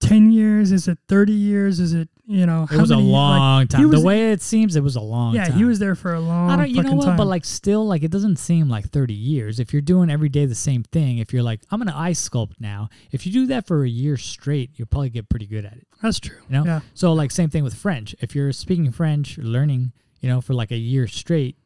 ten 0.00 0.32
years? 0.32 0.72
Is 0.72 0.88
it 0.88 0.98
thirty 1.08 1.32
years? 1.32 1.80
Is 1.80 1.92
it 1.94 2.08
you 2.24 2.46
know? 2.46 2.66
it 2.70 2.80
was 2.80 2.90
a 2.90 2.96
many, 2.96 3.08
like- 3.08 3.12
long 3.12 3.66
time 3.66 3.90
he 3.90 3.96
the 3.96 4.00
way 4.00 4.32
it 4.32 4.40
seems 4.40 4.74
it 4.76 4.82
was 4.82 4.96
a 4.96 5.00
long 5.00 5.34
yeah, 5.34 5.46
time 5.46 5.58
he 5.58 5.64
was 5.64 5.78
there 5.78 5.94
for 5.94 6.14
a 6.14 6.20
long. 6.20 6.50
I 6.50 6.56
don't, 6.56 6.70
you 6.70 6.82
know 6.82 6.94
what? 6.94 7.04
Time. 7.04 7.16
But 7.16 7.26
like, 7.26 7.44
still, 7.44 7.86
like, 7.86 8.02
it 8.02 8.10
doesn't 8.10 8.36
seem 8.36 8.68
like 8.68 8.88
30 8.88 9.12
years. 9.12 9.60
If 9.60 9.72
you're 9.72 9.82
doing 9.82 10.08
every 10.08 10.28
day 10.28 10.46
the 10.46 10.54
same 10.54 10.82
thing, 10.82 11.18
if 11.18 11.32
you're 11.32 11.42
like, 11.42 11.60
I'm 11.70 11.78
gonna 11.78 11.96
ice 11.96 12.26
sculpt 12.26 12.54
now. 12.60 12.88
If 13.10 13.26
you 13.26 13.32
do 13.32 13.46
that 13.46 13.66
for 13.66 13.84
a 13.84 13.88
year 13.88 14.16
straight, 14.16 14.70
you'll 14.76 14.86
probably 14.86 15.10
get 15.10 15.28
pretty 15.28 15.46
good 15.46 15.64
at 15.64 15.74
it. 15.74 15.86
that's 16.00 16.20
true. 16.20 16.38
You 16.48 16.58
know? 16.58 16.64
Yeah, 16.64 16.80
So 16.94 17.12
like, 17.12 17.30
same 17.30 17.50
thing 17.50 17.64
with 17.64 17.74
French. 17.74 18.14
If 18.20 18.34
you're 18.34 18.52
speaking 18.52 18.90
French, 18.92 19.36
learning, 19.38 19.92
you 20.20 20.28
know, 20.28 20.40
for 20.40 20.54
like 20.54 20.70
a 20.70 20.76
year 20.76 21.06
straight, 21.08 21.56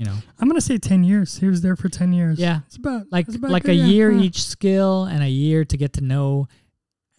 you 0.00 0.06
know, 0.06 0.14
I'm 0.38 0.48
gonna 0.48 0.62
say 0.62 0.78
ten 0.78 1.04
years. 1.04 1.36
He 1.36 1.46
was 1.46 1.60
there 1.60 1.76
for 1.76 1.90
ten 1.90 2.14
years. 2.14 2.38
Yeah. 2.38 2.60
it's 2.66 2.76
about 2.76 3.02
like 3.12 3.28
it's 3.28 3.36
about 3.36 3.50
like 3.50 3.68
a 3.68 3.74
yeah, 3.74 3.84
year 3.84 4.10
yeah. 4.10 4.22
each 4.22 4.42
skill 4.42 5.04
and 5.04 5.22
a 5.22 5.28
year 5.28 5.62
to 5.66 5.76
get 5.76 5.92
to 5.94 6.00
know 6.00 6.48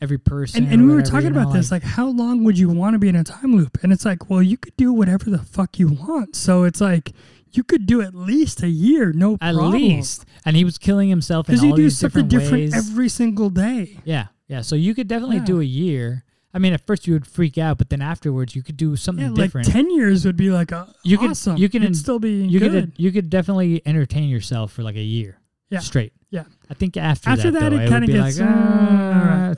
every 0.01 0.17
person. 0.17 0.63
And, 0.63 0.73
and 0.73 0.87
we 0.87 0.95
were 0.95 1.03
talking 1.03 1.27
you 1.27 1.29
know, 1.29 1.41
about 1.41 1.53
this, 1.53 1.69
like 1.69 1.83
how 1.83 2.07
long 2.07 2.43
would 2.43 2.57
you 2.57 2.69
want 2.69 2.95
to 2.95 2.97
be 2.97 3.07
in 3.07 3.15
a 3.15 3.23
time 3.23 3.55
loop? 3.55 3.77
And 3.83 3.93
it's 3.93 4.03
like, 4.03 4.31
well, 4.31 4.41
you 4.41 4.57
could 4.57 4.75
do 4.77 4.91
whatever 4.91 5.29
the 5.29 5.37
fuck 5.37 5.77
you 5.77 5.89
want. 5.89 6.35
So 6.35 6.63
it's 6.63 6.81
like 6.81 7.13
you 7.51 7.63
could 7.63 7.85
do 7.85 8.01
at 8.01 8.15
least 8.15 8.63
a 8.63 8.67
year, 8.67 9.13
no 9.13 9.35
at 9.35 9.53
problem. 9.53 9.73
least. 9.73 10.25
And 10.43 10.55
he 10.55 10.63
was 10.65 10.79
killing 10.79 11.07
himself 11.09 11.47
in 11.49 11.53
because 11.53 11.63
all 11.63 11.69
you 11.69 11.75
do 11.75 11.83
these 11.83 11.99
different, 11.99 12.29
different 12.29 12.73
ways. 12.73 12.75
every 12.75 13.09
single 13.09 13.51
day. 13.51 13.99
Yeah, 14.05 14.27
yeah. 14.47 14.61
So 14.61 14.75
you 14.75 14.95
could 14.95 15.07
definitely 15.07 15.37
Yeah. 15.37 15.45
do 15.45 15.61
a 15.61 15.65
year. 15.65 16.23
I 16.53 16.59
mean, 16.59 16.73
at 16.73 16.85
first 16.85 17.07
you 17.07 17.13
would 17.13 17.25
freak 17.27 17.57
out, 17.57 17.77
but 17.77 17.89
then 17.89 18.01
afterwards 18.01 18.55
you 18.55 18.61
could 18.63 18.75
do 18.77 18.95
something 18.95 19.23
Yeah, 19.25 19.29
like 19.31 19.37
different. 19.45 19.67
ten 19.67 19.89
years 19.91 20.25
would 20.25 20.35
be 20.35 20.49
like 20.49 20.71
a, 20.71 20.93
You 21.03 21.17
could- 21.17 21.31
awesome. 21.31 21.57
you 21.57 21.69
can 21.69 21.81
You'd 21.83 21.95
still 21.95 22.19
be 22.19 22.43
you 22.45 22.59
good. 22.59 22.71
could 22.71 22.93
you 22.97 23.11
could 23.11 23.29
definitely 23.29 23.81
entertain 23.85 24.29
yourself 24.29 24.71
for 24.73 24.83
like 24.83 24.95
a 24.95 25.01
year 25.03 25.37
Yeah. 25.69 25.79
straight. 25.79 26.13
Yeah. 26.29 26.43
I 26.69 26.73
think 26.73 26.97
after, 26.97 27.29
After 27.29 27.51
that, 27.51 27.59
that, 27.59 27.69
though, 27.71 27.77
it 27.77 27.89
would 27.91 28.07
be 28.07 28.13
gets, 28.13 28.39
like, 28.39 28.49
uh, 28.49 29.55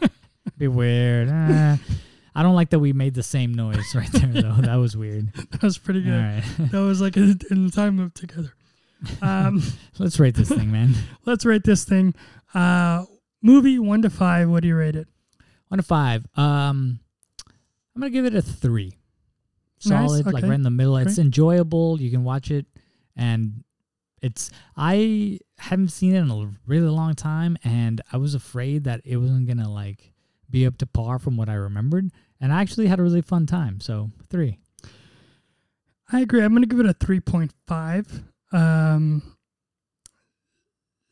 "Ah." 0.00 0.08
be 0.58 0.68
weird. 0.68 1.28
Ah. 1.30 1.78
I 2.34 2.42
don't 2.42 2.54
like 2.54 2.70
that 2.70 2.78
we 2.78 2.92
made 2.92 3.14
the 3.14 3.22
same 3.22 3.52
noise 3.54 3.94
right 3.94 4.10
there 4.12 4.28
though. 4.42 4.56
That 4.60 4.76
was 4.76 4.96
weird. 4.96 5.32
that 5.50 5.62
was 5.62 5.78
pretty 5.78 6.02
good. 6.02 6.10
right, 6.12 6.42
That 6.70 6.80
was 6.80 7.00
like 7.00 7.16
a, 7.16 7.36
in 7.50 7.66
the 7.66 7.70
time 7.72 7.96
loop 7.98 8.14
together. 8.14 8.52
Um, 9.22 9.62
let's 9.98 10.18
rate 10.20 10.34
this 10.34 10.48
thing, 10.48 10.70
man. 10.72 10.94
let's 11.26 11.44
rate 11.44 11.62
this 11.64 11.84
thing. 11.84 12.14
Uh, 12.54 13.04
movie 13.42 13.78
one 13.78 14.02
to 14.02 14.10
five. 14.10 14.48
What 14.48 14.62
do 14.62 14.68
you 14.68 14.76
rate 14.76 14.96
it? 14.96 15.06
One 15.68 15.78
to 15.78 15.82
five. 15.82 16.26
Um, 16.36 17.00
I'm 17.94 18.00
gonna 18.00 18.10
give 18.10 18.24
it 18.24 18.34
a 18.34 18.42
three. 18.42 18.94
Nice, 19.86 20.10
Solid, 20.10 20.26
like 20.26 20.42
right 20.42 20.52
in 20.52 20.62
the 20.62 20.70
middle. 20.70 20.96
It's 20.96 21.14
great. 21.14 21.24
enjoyable. 21.26 22.00
You 22.00 22.10
can 22.10 22.24
watch 22.24 22.50
it, 22.50 22.66
and 23.16 23.64
it's. 24.20 24.50
I 24.76 25.38
haven't 25.58 25.90
seen 25.90 26.14
it 26.14 26.20
in 26.20 26.30
a 26.30 26.50
really 26.66 26.88
long 26.88 27.14
time, 27.14 27.56
and 27.62 28.00
I 28.12 28.16
was 28.16 28.34
afraid 28.34 28.84
that 28.84 29.02
it 29.04 29.16
wasn't 29.18 29.46
gonna 29.46 29.70
like 29.70 30.12
be 30.50 30.66
up 30.66 30.78
to 30.78 30.86
par 30.86 31.18
from 31.18 31.36
what 31.36 31.48
I 31.48 31.54
remembered. 31.54 32.10
And 32.40 32.52
I 32.52 32.60
actually 32.60 32.86
had 32.86 33.00
a 33.00 33.02
really 33.02 33.22
fun 33.22 33.46
time. 33.46 33.80
So 33.80 34.10
three. 34.30 34.58
I 36.10 36.20
agree. 36.20 36.42
I'm 36.42 36.52
going 36.52 36.62
to 36.62 36.68
give 36.68 36.80
it 36.80 36.88
a 36.88 36.94
3.5. 36.94 38.24
Um, 38.52 39.22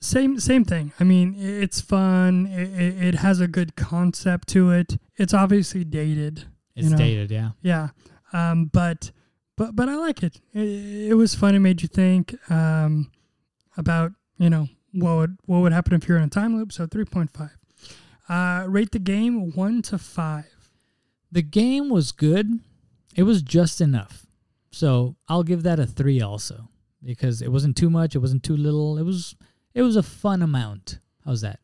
same 0.07 0.41
same 0.41 0.65
thing. 0.65 0.93
I 1.01 1.05
mean, 1.05 1.35
it's 1.39 1.81
fun. 1.81 2.47
It, 2.47 3.03
it, 3.03 3.15
has 3.17 3.41
a 3.41 3.49
good 3.49 3.77
concept 3.77 4.49
to 4.49 4.71
it. 4.71 4.99
It's 5.17 5.35
obviously 5.35 5.85
dated. 5.85 6.45
It's 6.75 6.91
know. 6.91 6.97
dated, 6.97 7.31
yeah. 7.31 7.51
Yeah. 7.63 7.89
Um, 8.33 8.67
but 8.67 9.11
but 9.57 9.75
but 9.75 9.89
I 9.89 9.97
like 9.97 10.23
it. 10.23 10.41
It, 10.53 11.11
it 11.11 11.15
was 11.15 11.35
fun. 11.35 11.55
It 11.55 11.61
made 11.61 11.83
you 11.83 11.89
think 11.89 12.35
um, 12.51 13.11
about 13.77 14.13
you 14.39 14.51
know 14.51 14.69
what 14.93 15.17
would 15.17 15.37
what 15.47 15.59
would 15.61 15.73
happen 15.73 15.95
if 15.95 16.09
you're 16.09 16.19
in 16.19 16.25
a 16.25 16.29
time 16.29 16.57
loop. 16.57 16.73
So 16.73 16.87
three 16.87 17.05
point 17.05 17.31
five. 17.31 17.57
Uh, 18.29 18.67
rate 18.69 18.93
the 18.93 18.99
game 18.99 19.53
one 19.53 19.83
to 19.83 19.99
five. 19.99 20.71
The 21.31 21.43
game 21.43 21.89
was 21.91 22.13
good. 22.13 22.61
It 23.15 23.23
was 23.25 23.43
just 23.43 23.81
enough. 23.81 24.27
So 24.71 25.17
I'll 25.29 25.43
give 25.43 25.63
that 25.63 25.79
a 25.79 25.87
three 25.87 26.21
also 26.21 26.69
because 27.03 27.41
it 27.41 27.51
wasn't 27.51 27.77
too 27.77 27.89
much. 27.89 28.15
It 28.15 28.19
wasn't 28.19 28.43
too 28.43 28.57
little. 28.57 28.99
It 28.99 29.05
was 29.05 29.37
it 29.77 29.83
was 29.83 29.95
a 29.95 30.03
fun 30.03 30.43
amount. 30.43 30.99
How's 31.25 31.43
that? 31.43 31.61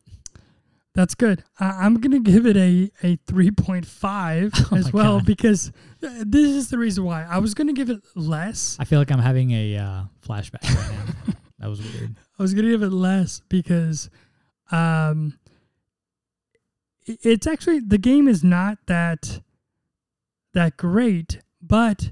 That's 0.93 1.15
good. 1.15 1.43
I 1.59 1.65
I'm 1.85 1.99
gonna 1.99 2.19
give 2.19 2.45
it 2.45 2.55
a 2.55 2.91
a 3.01 3.15
three 3.25 3.49
point 3.49 3.85
five 3.85 4.53
Oh 4.71 4.75
as 4.77 4.93
well 4.93 5.17
God. 5.17 5.25
because 5.25 5.71
uh, 6.03 6.23
this 6.25 6.51
is 6.51 6.69
the 6.69 6.77
reason 6.77 7.03
why 7.03 7.23
I 7.23 7.39
was 7.39 7.55
gonna 7.55 7.73
give 7.73 7.89
it 7.89 8.03
less. 8.15 8.77
I 8.79 8.85
feel 8.85 8.99
like 8.99 9.11
I'm 9.11 9.19
having 9.19 9.51
a 9.51 9.77
uh, 9.77 10.03
flashback 10.25 10.63
right 10.63 10.91
now. 10.91 11.33
that 11.59 11.69
was 11.69 11.81
weird. 11.81 12.15
I 12.37 12.43
was 12.43 12.53
gonna 12.53 12.69
give 12.69 12.83
it 12.83 12.91
less 12.93 13.41
because 13.49 14.09
um 14.71 15.39
it's 17.05 17.47
actually 17.47 17.79
the 17.79 17.97
game 17.97 18.27
is 18.27 18.43
not 18.43 18.77
that 18.85 19.41
that 20.53 20.77
great, 20.77 21.39
but 21.59 22.11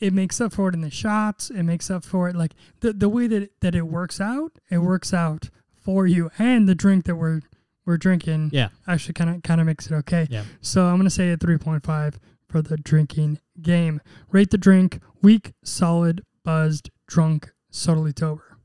it 0.00 0.12
makes 0.12 0.40
up 0.40 0.52
for 0.52 0.68
it 0.68 0.74
in 0.74 0.80
the 0.80 0.90
shots. 0.90 1.50
It 1.50 1.62
makes 1.62 1.90
up 1.90 2.04
for 2.04 2.28
it 2.28 2.34
like 2.36 2.52
the 2.80 2.92
the 2.92 3.08
way 3.08 3.26
that 3.26 3.42
it, 3.42 3.52
that 3.60 3.74
it 3.74 3.86
works 3.86 4.20
out. 4.20 4.52
It 4.70 4.78
works 4.78 5.12
out 5.14 5.50
for 5.74 6.06
you, 6.06 6.30
and 6.38 6.68
the 6.68 6.74
drink 6.74 7.04
that 7.04 7.16
we're 7.16 7.40
we're 7.86 7.96
drinking 7.96 8.50
Yeah. 8.52 8.68
actually 8.86 9.14
kind 9.14 9.30
of 9.30 9.42
kind 9.42 9.60
of 9.60 9.66
makes 9.66 9.86
it 9.86 9.92
okay. 9.94 10.26
Yeah. 10.30 10.44
So 10.60 10.86
I'm 10.86 10.96
gonna 10.96 11.10
say 11.10 11.30
a 11.32 11.36
three 11.36 11.58
point 11.58 11.84
five 11.84 12.18
for 12.48 12.62
the 12.62 12.76
drinking 12.76 13.38
game. 13.60 14.00
Rate 14.30 14.50
the 14.50 14.58
drink: 14.58 15.00
weak, 15.22 15.52
solid, 15.64 16.24
buzzed, 16.44 16.90
drunk, 17.06 17.52
subtly 17.70 18.12
sober. 18.18 18.56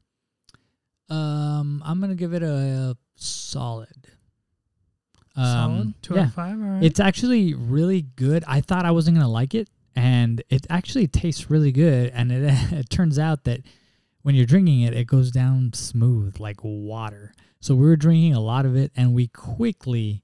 Um, 1.10 1.84
I'm 1.86 2.00
gonna 2.02 2.16
give 2.16 2.34
it 2.34 2.44
a 2.44 2.98
solid. 3.16 4.08
Solid, 5.36 5.82
Um, 5.82 5.96
two 6.02 6.14
yeah. 6.16 6.22
out 6.22 6.28
of 6.28 6.34
five. 6.34 6.58
All 6.62 6.66
right. 6.70 6.84
It's 6.84 7.00
actually 7.00 7.54
really 7.54 8.04
good. 8.04 8.44
I 8.48 8.62
thought 8.62 8.86
I 8.86 8.92
wasn't 8.92 9.18
gonna 9.18 9.30
like 9.30 9.54
it, 9.54 9.70
and 9.96 10.44
it 10.50 10.68
actually 10.70 11.08
tastes 11.08 11.50
really 11.50 11.72
good. 11.72 12.12
And 12.14 12.32
it 12.32 12.44
it 12.72 12.90
turns 12.90 13.18
out 13.18 13.44
that 13.46 13.62
when 14.22 14.36
you're 14.36 14.46
drinking 14.46 14.82
it, 14.82 14.94
it 14.94 15.06
goes 15.08 15.32
down 15.32 15.72
smooth 15.74 16.40
like 16.40 16.58
water. 16.64 17.34
So 17.60 17.74
we 17.76 17.86
were 17.86 17.96
drinking 17.96 18.34
a 18.34 18.40
lot 18.40 18.66
of 18.66 18.76
it, 18.76 18.92
and 18.96 19.14
we 19.14 19.28
quickly 19.28 20.22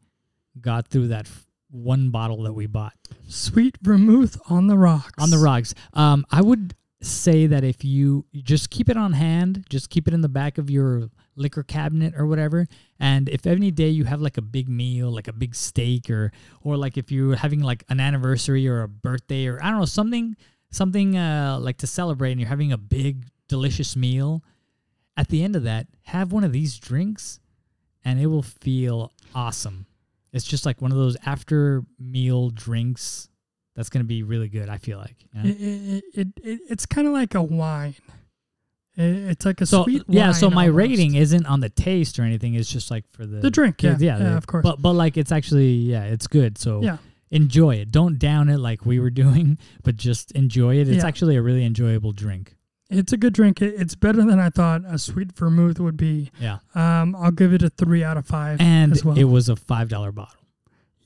got 0.59 0.87
through 0.87 1.07
that 1.07 1.25
f- 1.25 1.47
one 1.69 2.09
bottle 2.09 2.43
that 2.43 2.53
we 2.53 2.67
bought 2.67 2.93
sweet 3.27 3.77
vermouth 3.81 4.39
on 4.49 4.67
the 4.67 4.77
rocks. 4.77 5.13
on 5.17 5.29
the 5.29 5.37
rocks. 5.37 5.73
Um, 5.93 6.25
I 6.29 6.41
would 6.41 6.75
say 7.01 7.48
that 7.48 7.63
if 7.63 7.84
you 7.84 8.25
just 8.31 8.70
keep 8.70 8.89
it 8.89 8.98
on 8.98 9.13
hand, 9.13 9.65
just 9.70 9.89
keep 9.89 10.08
it 10.08 10.13
in 10.13 10.22
the 10.22 10.29
back 10.29 10.58
of 10.58 10.70
your 10.70 11.10
liquor 11.36 11.63
cabinet 11.63 12.13
or 12.15 12.25
whatever. 12.25 12.67
And 13.00 13.27
if 13.29 13.48
any 13.48 13.72
day 13.72 13.89
you 13.89 14.05
have 14.05 14.22
like 14.22 14.38
a 14.38 14.41
big 14.41 14.70
meal, 14.70 15.12
like 15.12 15.27
a 15.27 15.34
big 15.34 15.55
steak, 15.55 16.10
or 16.10 16.31
or 16.62 16.77
like 16.77 16.98
if 16.98 17.12
you're 17.12 17.36
having 17.36 17.62
like 17.62 17.84
an 17.89 18.00
anniversary 18.00 18.67
or 18.67 18.84
a 18.84 18.88
birthday 18.88 19.48
or 19.48 19.62
I 19.63 19.70
don't 19.70 19.79
know 19.79 19.86
something 19.86 20.36
something 20.70 21.17
uh, 21.17 21.58
like 21.60 21.77
to 21.77 21.88
celebrate, 21.88 22.31
and 22.31 22.39
you're 22.39 22.50
having 22.50 22.72
a 22.72 22.77
big 22.77 23.25
delicious 23.48 23.96
meal. 23.96 24.43
At 25.17 25.27
the 25.27 25.43
end 25.43 25.55
of 25.55 25.63
that, 25.63 25.88
have 26.03 26.31
one 26.31 26.43
of 26.43 26.53
these 26.53 26.77
drinks, 26.77 27.39
and 28.05 28.20
it 28.20 28.27
will 28.27 28.43
feel 28.43 29.12
awesome. 29.36 29.86
It's 30.31 30.46
just 30.46 30.65
like 30.65 30.81
one 30.81 30.91
of 30.91 30.98
those 30.98 31.17
after 31.25 31.84
meal 32.00 32.50
drinks 32.50 33.29
that's 33.75 33.89
gonna 33.89 34.03
be 34.05 34.23
really 34.23 34.49
good. 34.49 34.69
I 34.69 34.77
feel 34.77 34.97
like. 34.97 35.15
It, 35.35 35.47
it, 35.49 36.03
it, 36.13 36.27
it, 36.43 36.59
it's 36.69 36.85
kind 36.85 37.07
of 37.07 37.13
like 37.13 37.35
a 37.35 37.41
wine. 37.43 37.95
It, 38.97 39.03
it's 39.31 39.45
like 39.45 39.61
a 39.61 39.65
so 39.65 39.83
sweet 39.83 40.03
yeah 40.09 40.33
so 40.33 40.49
my 40.49 40.65
almost. 40.67 40.75
rating 40.77 41.15
isn't 41.15 41.45
on 41.45 41.61
the 41.61 41.69
taste 41.69 42.19
or 42.19 42.23
anything 42.23 42.55
it's 42.55 42.69
just 42.69 42.91
like 42.91 43.05
for 43.11 43.25
the 43.25 43.37
The 43.39 43.49
drink, 43.49 43.81
yeah, 43.81 43.95
yeah, 43.97 44.17
the- 44.17 44.35
of 44.37 44.47
course. 44.47 44.63
but 44.63 44.81
but 44.81 44.91
like 44.93 45.15
it's 45.15 45.31
actually 45.31 45.71
yeah 45.75 46.03
it's 46.03 46.27
good 46.27 46.57
so 46.57 46.81
Yeah. 46.83 46.97
enjoy 47.29 47.75
it 47.75 47.89
don't 47.89 48.19
down 48.19 48.49
it 48.49 48.57
like 48.57 48.85
we 48.85 48.99
were 48.99 49.09
doing 49.23 49.57
but 49.83 49.95
just 49.95 50.31
enjoy 50.33 50.75
it 50.75 50.89
it's 50.89 51.03
Yeah. 51.03 51.07
actually 51.07 51.37
a 51.37 51.41
really 51.41 51.63
enjoyable 51.63 52.11
drink 52.11 52.57
It's 52.89 53.13
a 53.13 53.17
good 53.17 53.31
drink. 53.31 53.61
It, 53.61 53.75
it's 53.79 53.95
better 53.95 54.25
than 54.25 54.41
I 54.41 54.49
thought 54.49 54.81
a 54.85 54.97
sweet 54.99 55.31
vermouth 55.37 55.79
would 55.79 55.95
be. 55.95 56.29
yeah 56.41 56.57
Um, 56.75 57.15
I'll 57.15 57.31
give 57.31 57.53
it 57.53 57.63
a 57.63 57.69
three 57.69 58.03
out 58.03 58.17
of 58.17 58.25
five. 58.27 58.59
and 58.59 58.91
as 58.91 59.05
well. 59.05 59.17
it 59.17 59.23
was 59.23 59.47
a 59.47 59.55
five 59.55 59.87
dollar 59.87 60.11
bottle 60.11 60.43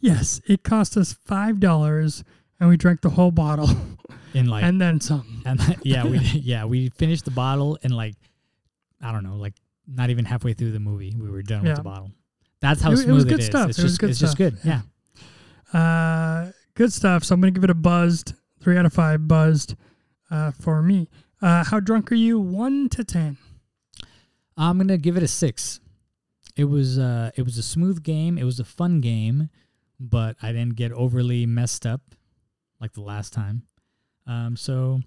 yes, 0.02 0.42
it 0.48 0.64
cost 0.64 0.98
us 0.98 1.14
five 1.14 1.60
dollars, 1.60 2.24
and 2.60 2.70
we 2.70 2.78
drank 2.78 3.02
the 3.02 3.10
whole 3.10 3.32
bottle 3.32 3.70
in 4.34 4.48
like 4.48 4.64
and 4.64 4.80
then 4.82 5.00
some. 5.02 5.42
and 5.46 5.60
yeah 5.84 6.06
we 6.06 6.18
yeah 6.34 6.66
we 6.66 6.90
finished 6.90 7.26
the 7.26 7.32
bottle 7.32 7.78
in 7.84 7.92
like 7.92 8.16
i 9.02 9.12
don't 9.12 9.24
know 9.24 9.36
like 9.36 9.54
not 9.88 10.10
even 10.10 10.26
halfway 10.26 10.54
through 10.54 10.72
the 10.72 10.80
movie 10.80 11.14
we 11.20 11.30
were 11.30 11.42
done 11.44 11.64
Yeah. 11.64 11.70
with 11.72 11.78
the 11.78 11.84
bottle 11.84 12.12
that's 12.62 12.82
how 12.82 12.92
It- 12.92 13.08
it 13.08 13.12
was 13.12 13.26
good 13.26 13.40
is 13.40 13.46
stuff. 13.46 13.70
it's 13.70 13.80
It 13.80 13.84
was 13.84 13.92
just 13.94 14.00
good 14.02 14.10
it's 14.10 14.20
just 14.20 14.34
stuff. 14.34 14.38
good 14.54 14.58
yeah 14.64 14.82
Uh, 15.74 16.52
good 16.74 16.94
stuff. 16.94 17.24
So 17.24 17.34
I'm 17.36 17.42
gonna 17.42 17.52
give 17.52 17.64
it 17.64 17.70
a 17.70 17.74
buzzed 17.76 18.34
three 18.62 18.78
out 18.78 18.86
of 18.86 18.94
five. 18.94 19.28
Buzzed 19.28 19.76
uh, 20.32 20.52
for 20.52 20.82
me. 20.82 21.10
Uh, 21.42 21.64
how 21.66 21.80
drunk 21.80 22.12
are 22.12 22.16
you? 22.16 22.40
One 22.40 22.88
to 22.90 23.04
ten. 23.04 23.38
I'm 24.58 24.78
gonna 24.78 24.98
give 24.98 25.18
it 25.18 25.24
a 25.24 25.28
six. 25.28 25.80
It 26.56 26.66
was 26.66 26.98
uh 26.98 27.32
it 27.36 27.42
was 27.44 27.58
a 27.58 27.64
smooth 27.64 28.04
game. 28.04 28.38
It 28.38 28.46
was 28.46 28.60
a 28.60 28.64
fun 28.64 29.02
game, 29.02 29.50
but 30.00 30.38
I 30.42 30.52
didn't 30.54 30.76
get 30.76 30.92
overly 30.94 31.46
messed 31.46 31.86
up 31.86 32.02
like 32.80 32.94
the 32.94 33.02
last 33.02 33.34
time. 33.34 33.64
Um, 34.28 34.56
so 34.56 35.02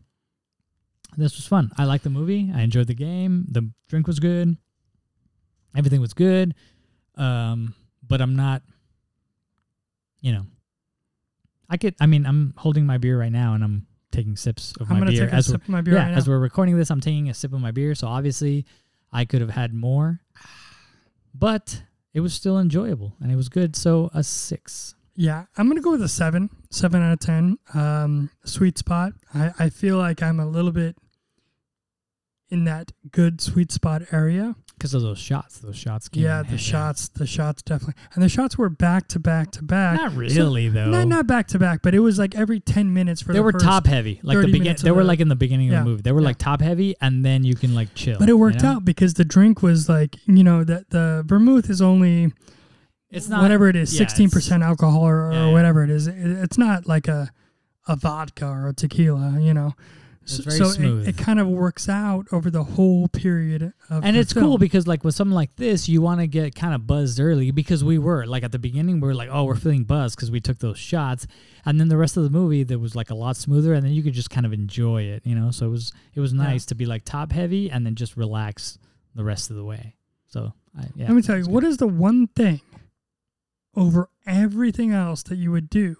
this 1.16 1.36
was 1.36 1.46
fun. 1.46 1.70
I 1.76 1.84
liked 1.84 2.04
the 2.04 2.10
movie. 2.10 2.50
I 2.54 2.62
enjoyed 2.62 2.86
the 2.86 2.94
game. 2.94 3.46
The 3.50 3.70
drink 3.88 4.06
was 4.06 4.20
good. 4.20 4.56
Everything 5.76 6.00
was 6.00 6.14
good. 6.14 6.54
Um, 7.16 7.74
but 8.06 8.20
I'm 8.20 8.36
not. 8.36 8.62
You 10.20 10.32
know, 10.32 10.46
I 11.68 11.76
could. 11.76 11.94
I 12.00 12.06
mean, 12.06 12.26
I'm 12.26 12.54
holding 12.56 12.86
my 12.86 12.98
beer 12.98 13.18
right 13.18 13.32
now, 13.32 13.54
and 13.54 13.62
I'm 13.62 13.86
taking 14.10 14.36
sips 14.36 14.74
of 14.80 14.90
I'm 14.90 15.00
my 15.00 15.06
beer 15.06 15.26
take 15.26 15.32
a 15.32 15.36
as 15.36 15.48
we're 15.48 15.52
sip 15.52 15.62
of 15.62 15.68
my 15.68 15.80
beer 15.80 15.94
yeah, 15.94 16.08
right 16.08 16.16
as 16.16 16.28
we're 16.28 16.38
recording 16.38 16.76
this, 16.76 16.90
I'm 16.90 17.00
taking 17.00 17.28
a 17.28 17.34
sip 17.34 17.52
of 17.52 17.60
my 17.60 17.70
beer, 17.70 17.94
so 17.94 18.06
obviously 18.08 18.64
I 19.12 19.24
could 19.24 19.40
have 19.40 19.50
had 19.50 19.74
more, 19.74 20.20
but 21.34 21.82
it 22.14 22.20
was 22.20 22.34
still 22.34 22.58
enjoyable 22.58 23.14
and 23.20 23.30
it 23.30 23.36
was 23.36 23.48
good. 23.48 23.76
So 23.76 24.10
a 24.14 24.22
six. 24.22 24.94
Yeah, 25.20 25.46
I'm 25.56 25.66
gonna 25.66 25.80
go 25.80 25.90
with 25.90 26.02
a 26.02 26.08
seven, 26.08 26.48
seven 26.70 27.02
out 27.02 27.12
of 27.12 27.18
ten. 27.18 27.58
Um, 27.74 28.30
sweet 28.44 28.78
spot. 28.78 29.14
I, 29.34 29.50
I 29.58 29.68
feel 29.68 29.96
like 29.96 30.22
I'm 30.22 30.38
a 30.38 30.46
little 30.46 30.70
bit 30.70 30.96
in 32.50 32.62
that 32.64 32.92
good 33.10 33.40
sweet 33.40 33.72
spot 33.72 34.02
area. 34.12 34.54
Because 34.74 34.94
of 34.94 35.02
those 35.02 35.18
shots, 35.18 35.58
those 35.58 35.76
shots 35.76 36.08
came. 36.08 36.22
yeah, 36.22 36.42
the 36.42 36.50
hand, 36.50 36.60
shots, 36.60 37.08
the 37.08 37.26
shots 37.26 37.62
definitely, 37.62 38.00
and 38.14 38.22
the 38.22 38.28
shots 38.28 38.56
were 38.56 38.68
back 38.68 39.08
to 39.08 39.18
back 39.18 39.50
to 39.50 39.64
back. 39.64 39.96
Not 40.00 40.14
really 40.14 40.68
though. 40.68 40.88
Not 40.88 41.08
not 41.08 41.26
back 41.26 41.48
to 41.48 41.58
back, 41.58 41.82
but 41.82 41.96
it 41.96 41.98
was 41.98 42.16
like 42.20 42.36
every 42.36 42.60
ten 42.60 42.94
minutes 42.94 43.20
for 43.20 43.32
they 43.32 43.40
the 43.40 43.42
were 43.42 43.50
first- 43.50 43.64
top 43.64 43.88
heavy, 43.88 44.20
like 44.22 44.36
the 44.36 44.42
30 44.42 44.52
begin. 44.52 44.76
They 44.80 44.92
were 44.92 45.02
the- 45.02 45.08
like 45.08 45.18
in 45.18 45.26
the 45.26 45.34
beginning 45.34 45.70
Yeah, 45.70 45.80
of 45.80 45.84
the 45.84 45.90
movie. 45.90 46.02
They 46.02 46.12
were 46.12 46.20
yeah. 46.20 46.26
like 46.26 46.38
top 46.38 46.60
heavy, 46.60 46.94
and 47.00 47.24
then 47.24 47.42
you 47.42 47.56
can 47.56 47.74
like 47.74 47.92
chill. 47.96 48.20
But 48.20 48.28
it 48.28 48.34
worked 48.34 48.58
you 48.62 48.68
know? 48.68 48.76
out 48.76 48.84
because 48.84 49.14
the 49.14 49.24
drink 49.24 49.62
was 49.64 49.88
like 49.88 50.14
you 50.26 50.44
know 50.44 50.62
that 50.62 50.90
the 50.90 51.24
vermouth 51.26 51.68
is 51.68 51.82
only 51.82 52.32
It's 53.10 53.28
not 53.28 53.42
whatever 53.42 53.68
it 53.68 53.76
is, 53.76 53.92
yeah, 53.94 53.98
sixteen 53.98 54.30
percent 54.30 54.62
alcohol 54.62 55.02
or, 55.02 55.28
or 55.28 55.32
Yeah, 55.32 55.46
yeah. 55.46 55.52
whatever 55.52 55.82
it 55.84 55.90
is. 55.90 56.06
It, 56.06 56.14
it's 56.16 56.58
not 56.58 56.86
like 56.86 57.08
a 57.08 57.30
a 57.86 57.96
vodka 57.96 58.46
or 58.46 58.68
a 58.68 58.72
tequila, 58.74 59.38
you 59.40 59.54
know. 59.54 59.72
It's 60.22 60.36
So- 60.36 60.42
very 60.42 60.58
so 60.58 60.64
smooth. 60.66 61.08
It, 61.08 61.18
it 61.18 61.24
kind 61.24 61.40
of 61.40 61.48
works 61.48 61.88
out 61.88 62.26
over 62.32 62.50
the 62.50 62.62
whole 62.64 63.08
period 63.08 63.72
of 63.88 64.04
and 64.04 64.14
it's 64.14 64.34
film. 64.34 64.44
cool 64.44 64.58
because 64.58 64.86
like 64.86 65.02
with 65.02 65.14
something 65.14 65.34
like 65.34 65.56
this 65.56 65.88
you 65.88 66.02
want 66.02 66.20
to 66.20 66.26
get 66.26 66.54
kind 66.54 66.74
of 66.74 66.86
buzzed 66.86 67.18
early 67.18 67.50
because 67.50 67.82
we 67.82 67.96
were 67.96 68.26
like 68.26 68.42
at 68.42 68.52
the 68.52 68.58
beginning 68.58 69.00
we 69.00 69.08
were 69.08 69.14
like 69.14 69.30
oh 69.32 69.44
we're 69.44 69.54
feeling 69.56 69.84
buzzed 69.84 70.16
because 70.16 70.30
we 70.30 70.38
took 70.38 70.58
those 70.58 70.76
shots 70.78 71.26
and 71.64 71.80
then 71.80 71.88
the 71.88 71.96
rest 71.96 72.18
of 72.18 72.24
the 72.24 72.28
movie 72.30 72.62
there 72.62 72.78
was 72.78 72.94
like 72.94 73.08
a 73.08 73.14
lot 73.14 73.38
smoother 73.38 73.72
and 73.72 73.82
then 73.86 73.92
you 73.94 74.02
could 74.02 74.12
just 74.12 74.28
kind 74.28 74.44
of 74.44 74.52
enjoy 74.52 75.00
it 75.00 75.22
you 75.24 75.34
know 75.34 75.50
so 75.50 75.64
it 75.64 75.70
was 75.70 75.92
it 76.14 76.20
was 76.20 76.34
Yeah. 76.34 76.42
nice 76.42 76.66
to 76.66 76.74
be 76.74 76.84
like 76.84 77.06
top 77.06 77.32
heavy 77.32 77.70
and 77.70 77.86
then 77.86 77.94
just 77.94 78.14
relax 78.14 78.78
the 79.14 79.24
rest 79.24 79.48
of 79.48 79.56
the 79.56 79.64
way 79.64 79.94
so 80.26 80.52
I, 80.78 80.88
yeah 80.94 81.06
Let 81.06 81.14
me 81.16 81.22
tell 81.22 81.36
you, 81.36 81.40
was 81.44 81.48
what 81.48 81.60
good. 81.62 81.70
is 81.70 81.76
the 81.78 81.88
one 81.88 82.26
thing 82.36 82.60
over 83.76 84.08
everything 84.26 84.92
else 84.92 85.22
that 85.24 85.36
you 85.36 85.50
would 85.50 85.70
do 85.70 85.96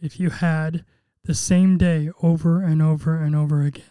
if 0.00 0.18
you 0.18 0.30
had 0.30 0.84
the 1.24 1.34
same 1.34 1.78
day 1.78 2.10
over 2.22 2.62
and 2.62 2.82
over 2.82 3.16
and 3.16 3.36
over 3.36 3.62
again? 3.62 3.84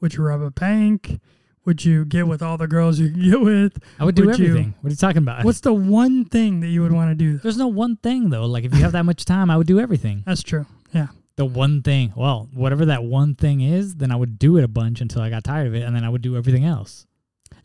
Would 0.00 0.14
you 0.14 0.24
rob 0.24 0.42
a 0.42 0.50
bank? 0.50 1.20
Would 1.64 1.84
you 1.84 2.04
get 2.04 2.28
with 2.28 2.42
all 2.42 2.58
the 2.58 2.66
girls 2.68 2.98
you 2.98 3.10
can 3.10 3.22
get 3.30 3.40
with? 3.40 3.78
I 3.98 4.04
would 4.04 4.14
do 4.14 4.26
would 4.26 4.38
you- 4.38 4.46
everything 4.48 4.74
what 4.82 4.88
are 4.88 4.92
you 4.92 4.96
talking 4.96 5.18
about 5.18 5.44
What's 5.44 5.60
the 5.60 5.72
one 5.72 6.26
thing 6.26 6.60
that 6.60 6.68
you 6.68 6.82
would 6.82 6.92
want 6.92 7.10
to 7.10 7.14
do? 7.14 7.38
there's 7.38 7.56
no 7.56 7.68
one 7.68 7.96
thing 7.96 8.28
though 8.30 8.44
like 8.44 8.64
if 8.64 8.74
you 8.74 8.80
have 8.82 8.92
that 8.92 9.04
much 9.04 9.24
time 9.24 9.50
I 9.50 9.56
would 9.56 9.66
do 9.66 9.80
everything 9.80 10.22
That's 10.26 10.42
true. 10.42 10.66
Yeah. 10.92 11.06
the 11.36 11.46
one 11.46 11.80
thing 11.82 12.12
well 12.14 12.50
whatever 12.52 12.84
that 12.84 13.02
one 13.04 13.34
thing 13.34 13.62
is 13.62 13.94
then 13.96 14.10
I 14.10 14.16
would 14.16 14.38
do 14.38 14.58
it 14.58 14.64
a 14.64 14.68
bunch 14.68 15.00
until 15.00 15.22
I 15.22 15.30
got 15.30 15.42
tired 15.44 15.66
of 15.68 15.74
it 15.74 15.80
and 15.84 15.96
then 15.96 16.04
I 16.04 16.10
would 16.10 16.20
do 16.20 16.36
everything 16.36 16.66
else 16.66 17.06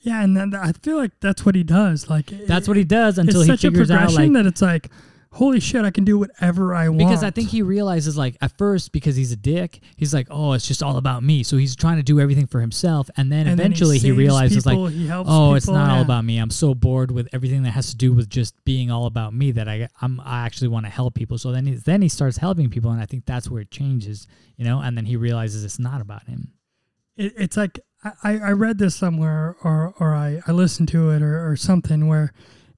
Yeah, 0.02 0.24
and 0.24 0.36
then 0.36 0.56
I 0.56 0.72
feel 0.72 0.98
like 0.98 1.12
that's 1.20 1.46
what 1.46 1.56
he 1.56 1.64
does. 1.64 2.10
Like 2.10 2.28
that's 2.48 2.68
what 2.68 2.78
he 2.78 2.84
does 2.84 3.18
until 3.18 3.42
it's 3.42 3.48
he 3.48 3.54
such 3.54 3.64
a 3.64 3.68
figures 3.68 3.92
out 3.92 4.06
progression 4.06 4.34
like 4.34 4.44
that 4.44 4.48
it's 4.48 4.62
like, 4.62 4.90
holy 5.32 5.60
shit, 5.60 5.86
I 5.86 5.92
can 5.92 6.06
do 6.06 6.18
whatever 6.18 6.74
I 6.74 6.90
want. 6.90 7.00
Because 7.00 7.24
I 7.24 7.30
think 7.30 7.50
he 7.50 7.62
realizes, 7.62 8.18
like, 8.18 8.36
at 8.42 8.58
first, 8.58 8.92
because 8.92 9.16
he's 9.16 9.32
a 9.32 9.36
dick, 9.36 9.80
he's 9.96 10.14
like, 10.14 10.28
oh, 10.32 10.54
it's 10.54 10.68
just 10.68 10.82
all 10.82 10.98
about 10.98 11.22
me. 11.22 11.44
So 11.44 11.58
he's 11.58 11.76
trying 11.76 11.98
to 11.98 12.04
do 12.04 12.20
everything 12.20 12.48
for 12.48 12.62
himself. 12.62 13.10
And 13.16 13.32
then 13.32 13.48
And 13.48 13.60
then 13.60 13.68
eventually 13.68 14.00
he, 14.00 14.12
realizes, 14.12 14.64
people, 14.64 14.86
like, 14.86 14.94
he 14.94 15.12
oh, 15.12 15.54
it's 15.54 15.66
people, 15.68 15.76
not 15.76 15.90
all 15.90 16.02
about 16.02 16.26
me. 16.26 16.40
I'm 16.40 16.50
so 16.50 16.74
bored 16.74 17.12
with 17.12 17.28
everything 17.32 17.62
that 17.64 17.72
has 17.72 17.92
to 17.92 17.96
do 17.96 18.12
with 18.12 18.28
just 18.30 18.56
being 18.66 18.90
all 18.90 19.06
about 19.06 19.34
me 19.34 19.52
that 19.52 19.68
I, 19.68 19.88
I'm, 20.02 20.20
I 20.22 20.46
actually 20.46 20.70
want 20.70 20.88
to 20.88 20.92
help 20.92 21.14
people. 21.14 21.38
So 21.38 21.52
then 21.52 21.68
he, 21.68 21.76
then 21.76 22.02
he 22.02 22.10
starts 22.10 22.38
helping 22.38 22.70
people. 22.70 22.90
And 22.90 23.00
I 23.00 23.06
think 23.06 23.26
that's 23.26 23.52
where 23.52 23.62
it 23.62 23.70
changes, 23.70 24.26
you 24.58 24.66
know? 24.66 24.80
And 24.80 24.98
then 24.98 25.06
he 25.06 25.16
realizes 25.16 25.64
it's 25.64 25.78
not 25.78 26.02
about 26.02 26.26
him. 26.26 26.54
it, 27.20 27.34
it's 27.38 27.58
like 27.58 27.80
I, 28.04 28.38
I 28.38 28.52
read 28.52 28.78
this 28.78 28.96
somewhere 28.96 29.56
or 29.64 29.94
or 30.00 30.16
I, 30.16 30.42
I 30.48 30.52
listened 30.52 30.88
to 30.90 31.10
it 31.10 31.22
or, 31.22 31.50
or 31.50 31.56
something 31.56 32.08
where 32.08 32.32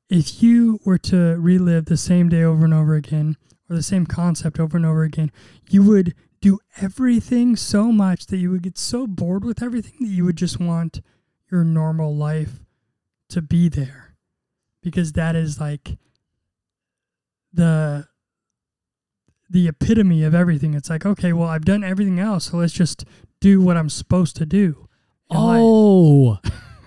if 0.10 0.42
you 0.44 0.80
were 0.84 0.98
to 0.98 1.38
relive 1.40 1.86
the 1.86 1.98
same 1.98 2.28
day 2.28 2.44
over 2.44 2.66
and 2.66 2.74
over 2.74 2.96
again 2.96 3.38
or 3.70 3.76
the 3.76 3.84
same 3.84 4.06
concept 4.06 4.60
over 4.60 4.76
and 4.76 4.86
over 4.86 5.04
again, 5.04 5.32
you 5.70 5.84
would 5.84 6.14
do 6.42 6.60
everything 6.82 7.56
so 7.56 7.92
much 7.92 8.26
that 8.28 8.38
you 8.38 8.50
would 8.50 8.64
get 8.64 8.78
so 8.78 9.08
bored 9.08 9.46
with 9.46 9.62
everything 9.62 9.94
that 10.02 10.10
you 10.10 10.26
would 10.26 10.36
just 10.36 10.60
want 10.60 11.02
your 11.52 11.64
normal 11.64 12.16
life 12.16 12.64
to 13.30 13.42
be 13.42 13.70
there. 13.70 14.16
Because 14.82 15.14
that 15.14 15.36
is 15.36 15.60
like 15.60 15.98
the 17.54 18.08
the 19.50 19.68
epitome 19.68 20.24
of 20.24 20.34
everything. 20.34 20.74
It's 20.74 20.90
like, 20.90 21.06
okay, 21.06 21.34
well, 21.34 21.50
I've 21.50 21.66
done 21.66 21.84
everything 21.84 22.20
else, 22.20 22.46
so 22.46 22.58
let's 22.58 22.74
just 22.74 23.06
do 23.40 23.62
what 23.62 23.78
I'm 23.78 23.90
supposed 23.90 24.36
to 24.38 24.46
do. 24.46 24.88
Oh, 25.32 26.40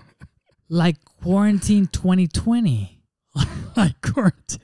like 0.69 0.97
quarantine 1.21 1.87
2020. 1.87 3.01
like 3.75 4.01
quarantine. 4.01 4.61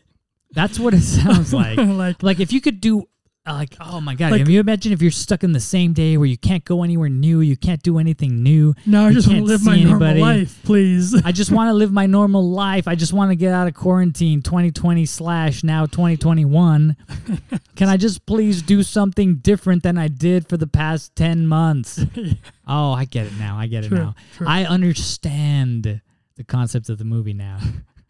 That's 0.54 0.80
what 0.80 0.94
it 0.94 1.02
sounds 1.02 1.54
like. 1.62 1.78
like 1.78 2.24
like 2.24 2.40
if 2.40 2.52
you 2.54 2.62
could 2.62 2.82
do 2.82 3.08
like 3.48 3.76
oh 3.80 4.00
my 4.00 4.14
god 4.14 4.32
Like- 4.32 4.44
can 4.44 4.52
you 4.52 4.60
imagine 4.60 4.94
if 4.94 5.02
you're 5.02 5.10
stuck 5.10 5.44
in 5.44 5.52
the 5.52 5.60
same 5.60 5.94
day 5.94 6.16
where 6.16 6.28
you 6.28 6.38
can't 6.38 6.64
go 6.64 6.84
anywhere 6.84 7.10
new 7.10 7.40
you 7.42 7.58
can't 7.58 7.82
do 7.82 7.98
anything 7.98 8.44
new 8.44 8.76
no, 8.86 9.08
I 9.08 9.14
just 9.14 9.28
want 9.28 9.40
to 9.40 9.46
live 9.46 9.66
my 9.66 9.78
normal 9.80 10.04
anybody. 10.08 10.20
life, 10.42 10.60
please. 10.64 11.20
i 11.26 11.32
just 11.32 11.52
want 11.52 11.70
to 11.70 11.74
live 11.74 11.92
my 11.92 12.06
normal 12.06 12.48
life 12.52 12.88
i 12.88 12.94
just 12.94 13.14
want 13.14 13.32
to 13.32 13.36
get 13.36 13.52
out 13.52 13.68
of 13.68 13.74
quarantine 13.74 14.42
2020 14.44 15.06
slash 15.08 15.64
now 15.64 15.86
2021 15.88 16.96
can 17.76 17.90
i 17.90 17.98
just 17.98 18.26
please 18.28 18.62
do 18.62 18.84
something 18.84 19.36
different 19.38 19.82
than 19.82 19.98
i 19.98 20.08
did 20.08 20.48
for 20.48 20.58
the 20.58 20.68
past 20.68 21.16
10 21.16 21.48
months 21.48 22.00
oh 22.68 22.92
i 22.94 23.06
get 23.06 23.26
it 23.26 23.34
now 23.40 23.58
i 23.58 23.66
get 23.66 23.84
it 23.84 23.92
now 23.92 24.14
true. 24.36 24.46
i 24.48 24.64
understand 24.66 26.02
the 26.36 26.44
concept 26.44 26.90
of 26.90 26.98
the 27.00 27.06
movie 27.06 27.34
now 27.34 27.58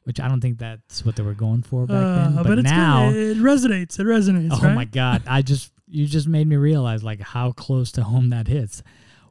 which 0.03 0.19
i 0.19 0.27
don't 0.27 0.41
think 0.41 0.57
that's 0.57 1.05
what 1.05 1.15
they 1.15 1.23
were 1.23 1.33
going 1.33 1.61
for 1.61 1.85
back 1.85 1.97
then 2.03 2.37
Uh, 2.39 2.43
but, 2.43 2.59
it's 2.59 2.69
now 2.69 3.09
it 3.09 3.37
resonates. 3.37 3.99
It 3.99 4.05
resonates. 4.05 4.49
Oh 4.53 4.59
right? 4.65 4.73
my 4.75 4.85
god! 4.85 5.23
I 5.27 5.41
just 5.41 5.71
you 5.87 6.05
just 6.07 6.27
made 6.27 6.47
me 6.47 6.55
realize 6.55 7.03
like 7.03 7.19
how 7.21 7.51
close 7.51 7.91
to 7.93 8.03
home 8.03 8.29
that 8.29 8.47
hits. 8.47 8.81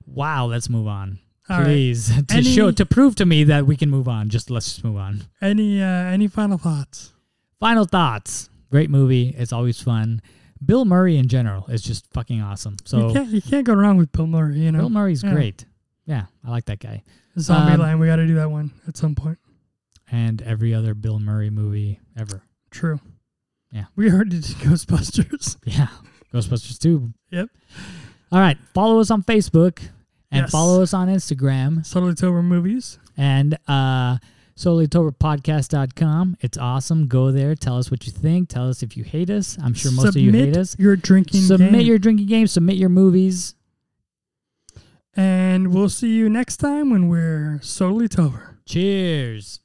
Wow, 0.06 0.46
let's 0.46 0.68
move 0.68 0.86
on, 0.86 1.18
All 1.48 1.58
right. 1.58 1.64
please, 1.66 2.08
to 2.28 2.34
Any- 2.34 2.42
show 2.44 2.70
to 2.70 2.84
prove 2.86 3.14
to 3.16 3.26
me 3.26 3.44
that 3.44 3.66
we 3.66 3.76
can 3.76 3.90
move 3.90 4.08
on. 4.08 4.28
Just 4.28 4.50
let's 4.50 4.66
just 4.66 4.84
move 4.84 4.96
on. 4.96 5.22
Any 5.40 5.80
uh, 5.82 5.86
any 5.86 6.26
final 6.28 6.58
thoughts? 6.58 7.12
Final 7.58 7.84
thoughts. 7.84 8.48
Great 8.70 8.90
movie. 8.90 9.34
It's 9.36 9.52
always 9.52 9.80
fun. 9.80 10.20
Bill 10.64 10.84
Murray 10.84 11.16
in 11.16 11.26
general 11.28 11.66
is 11.68 11.82
just 11.82 12.06
fucking 12.12 12.40
awesome. 12.40 12.76
So 12.84 13.08
you 13.08 13.14
can't 13.14 13.28
you 13.30 13.42
can't 13.42 13.66
go 13.66 13.74
wrong 13.74 13.96
with 13.96 14.12
Bill 14.12 14.26
Murray. 14.26 14.58
You 14.60 14.72
know, 14.72 14.80
Bill 14.80 14.90
Murray's 14.90 15.22
Yeah. 15.24 15.32
great. 15.32 15.64
Yeah, 16.06 16.26
I 16.44 16.50
like 16.50 16.64
that 16.66 16.80
guy. 16.80 17.02
Zombie 17.38 17.74
um, 17.74 17.80
Land. 17.80 18.00
We 18.00 18.06
got 18.06 18.16
to 18.16 18.26
do 18.26 18.34
that 18.34 18.50
one 18.50 18.72
at 18.88 18.96
some 18.96 19.14
point. 19.14 19.38
And 20.10 20.42
every 20.42 20.74
other 20.74 20.94
Bill 20.94 21.18
Murray 21.20 21.50
movie 21.50 22.00
ever. 22.18 22.42
True. 22.70 22.98
Yeah. 23.72 23.84
We 23.96 24.10
already 24.10 24.30
did 24.40 24.44
Ghostbusters. 24.56 25.56
Yeah, 25.64 25.86
Ghostbusters 26.34 26.78
2. 26.80 27.12
Yep. 27.30 27.48
All 28.32 28.40
right, 28.40 28.58
follow 28.74 28.98
us 29.00 29.10
on 29.10 29.22
Facebook 29.22 29.78
and 30.32 30.42
Yes. 30.42 30.50
follow 30.50 30.82
us 30.82 30.92
on 30.94 31.08
Instagram. 31.08 31.84
Subtly 31.86 32.14
Tober 32.14 32.42
movies. 32.42 32.98
and 33.16 33.56
uh 33.68 34.18
solelytoberpodcast.com. 34.56 36.36
It's 36.40 36.58
awesome. 36.58 37.06
Go 37.06 37.30
there. 37.32 37.54
Tell 37.54 37.78
us 37.78 37.90
what 37.90 38.04
you 38.06 38.12
think. 38.12 38.48
Tell 38.50 38.68
us 38.68 38.82
if 38.82 38.94
you 38.96 39.04
hate 39.04 39.30
us. 39.30 39.56
I'm 39.62 39.72
sure 39.74 39.90
most 39.92 40.08
of 40.08 40.16
you 40.16 40.32
hate 40.32 40.56
us. 40.56 40.76
Your 40.78 40.96
drinking 40.96 41.40
Submit 41.42 41.72
game. 41.72 41.80
your 41.80 41.98
drinking 41.98 42.26
game. 42.26 42.46
Submit 42.46 42.76
your 42.76 42.88
movies. 42.90 43.54
and 45.16 45.72
we'll 45.74 45.88
see 45.88 46.10
you 46.14 46.28
next 46.28 46.58
time 46.58 46.90
when 46.90 47.08
we're 47.08 47.58
solely 47.62 48.06
Tober. 48.08 48.58
Cheers. 48.66 49.60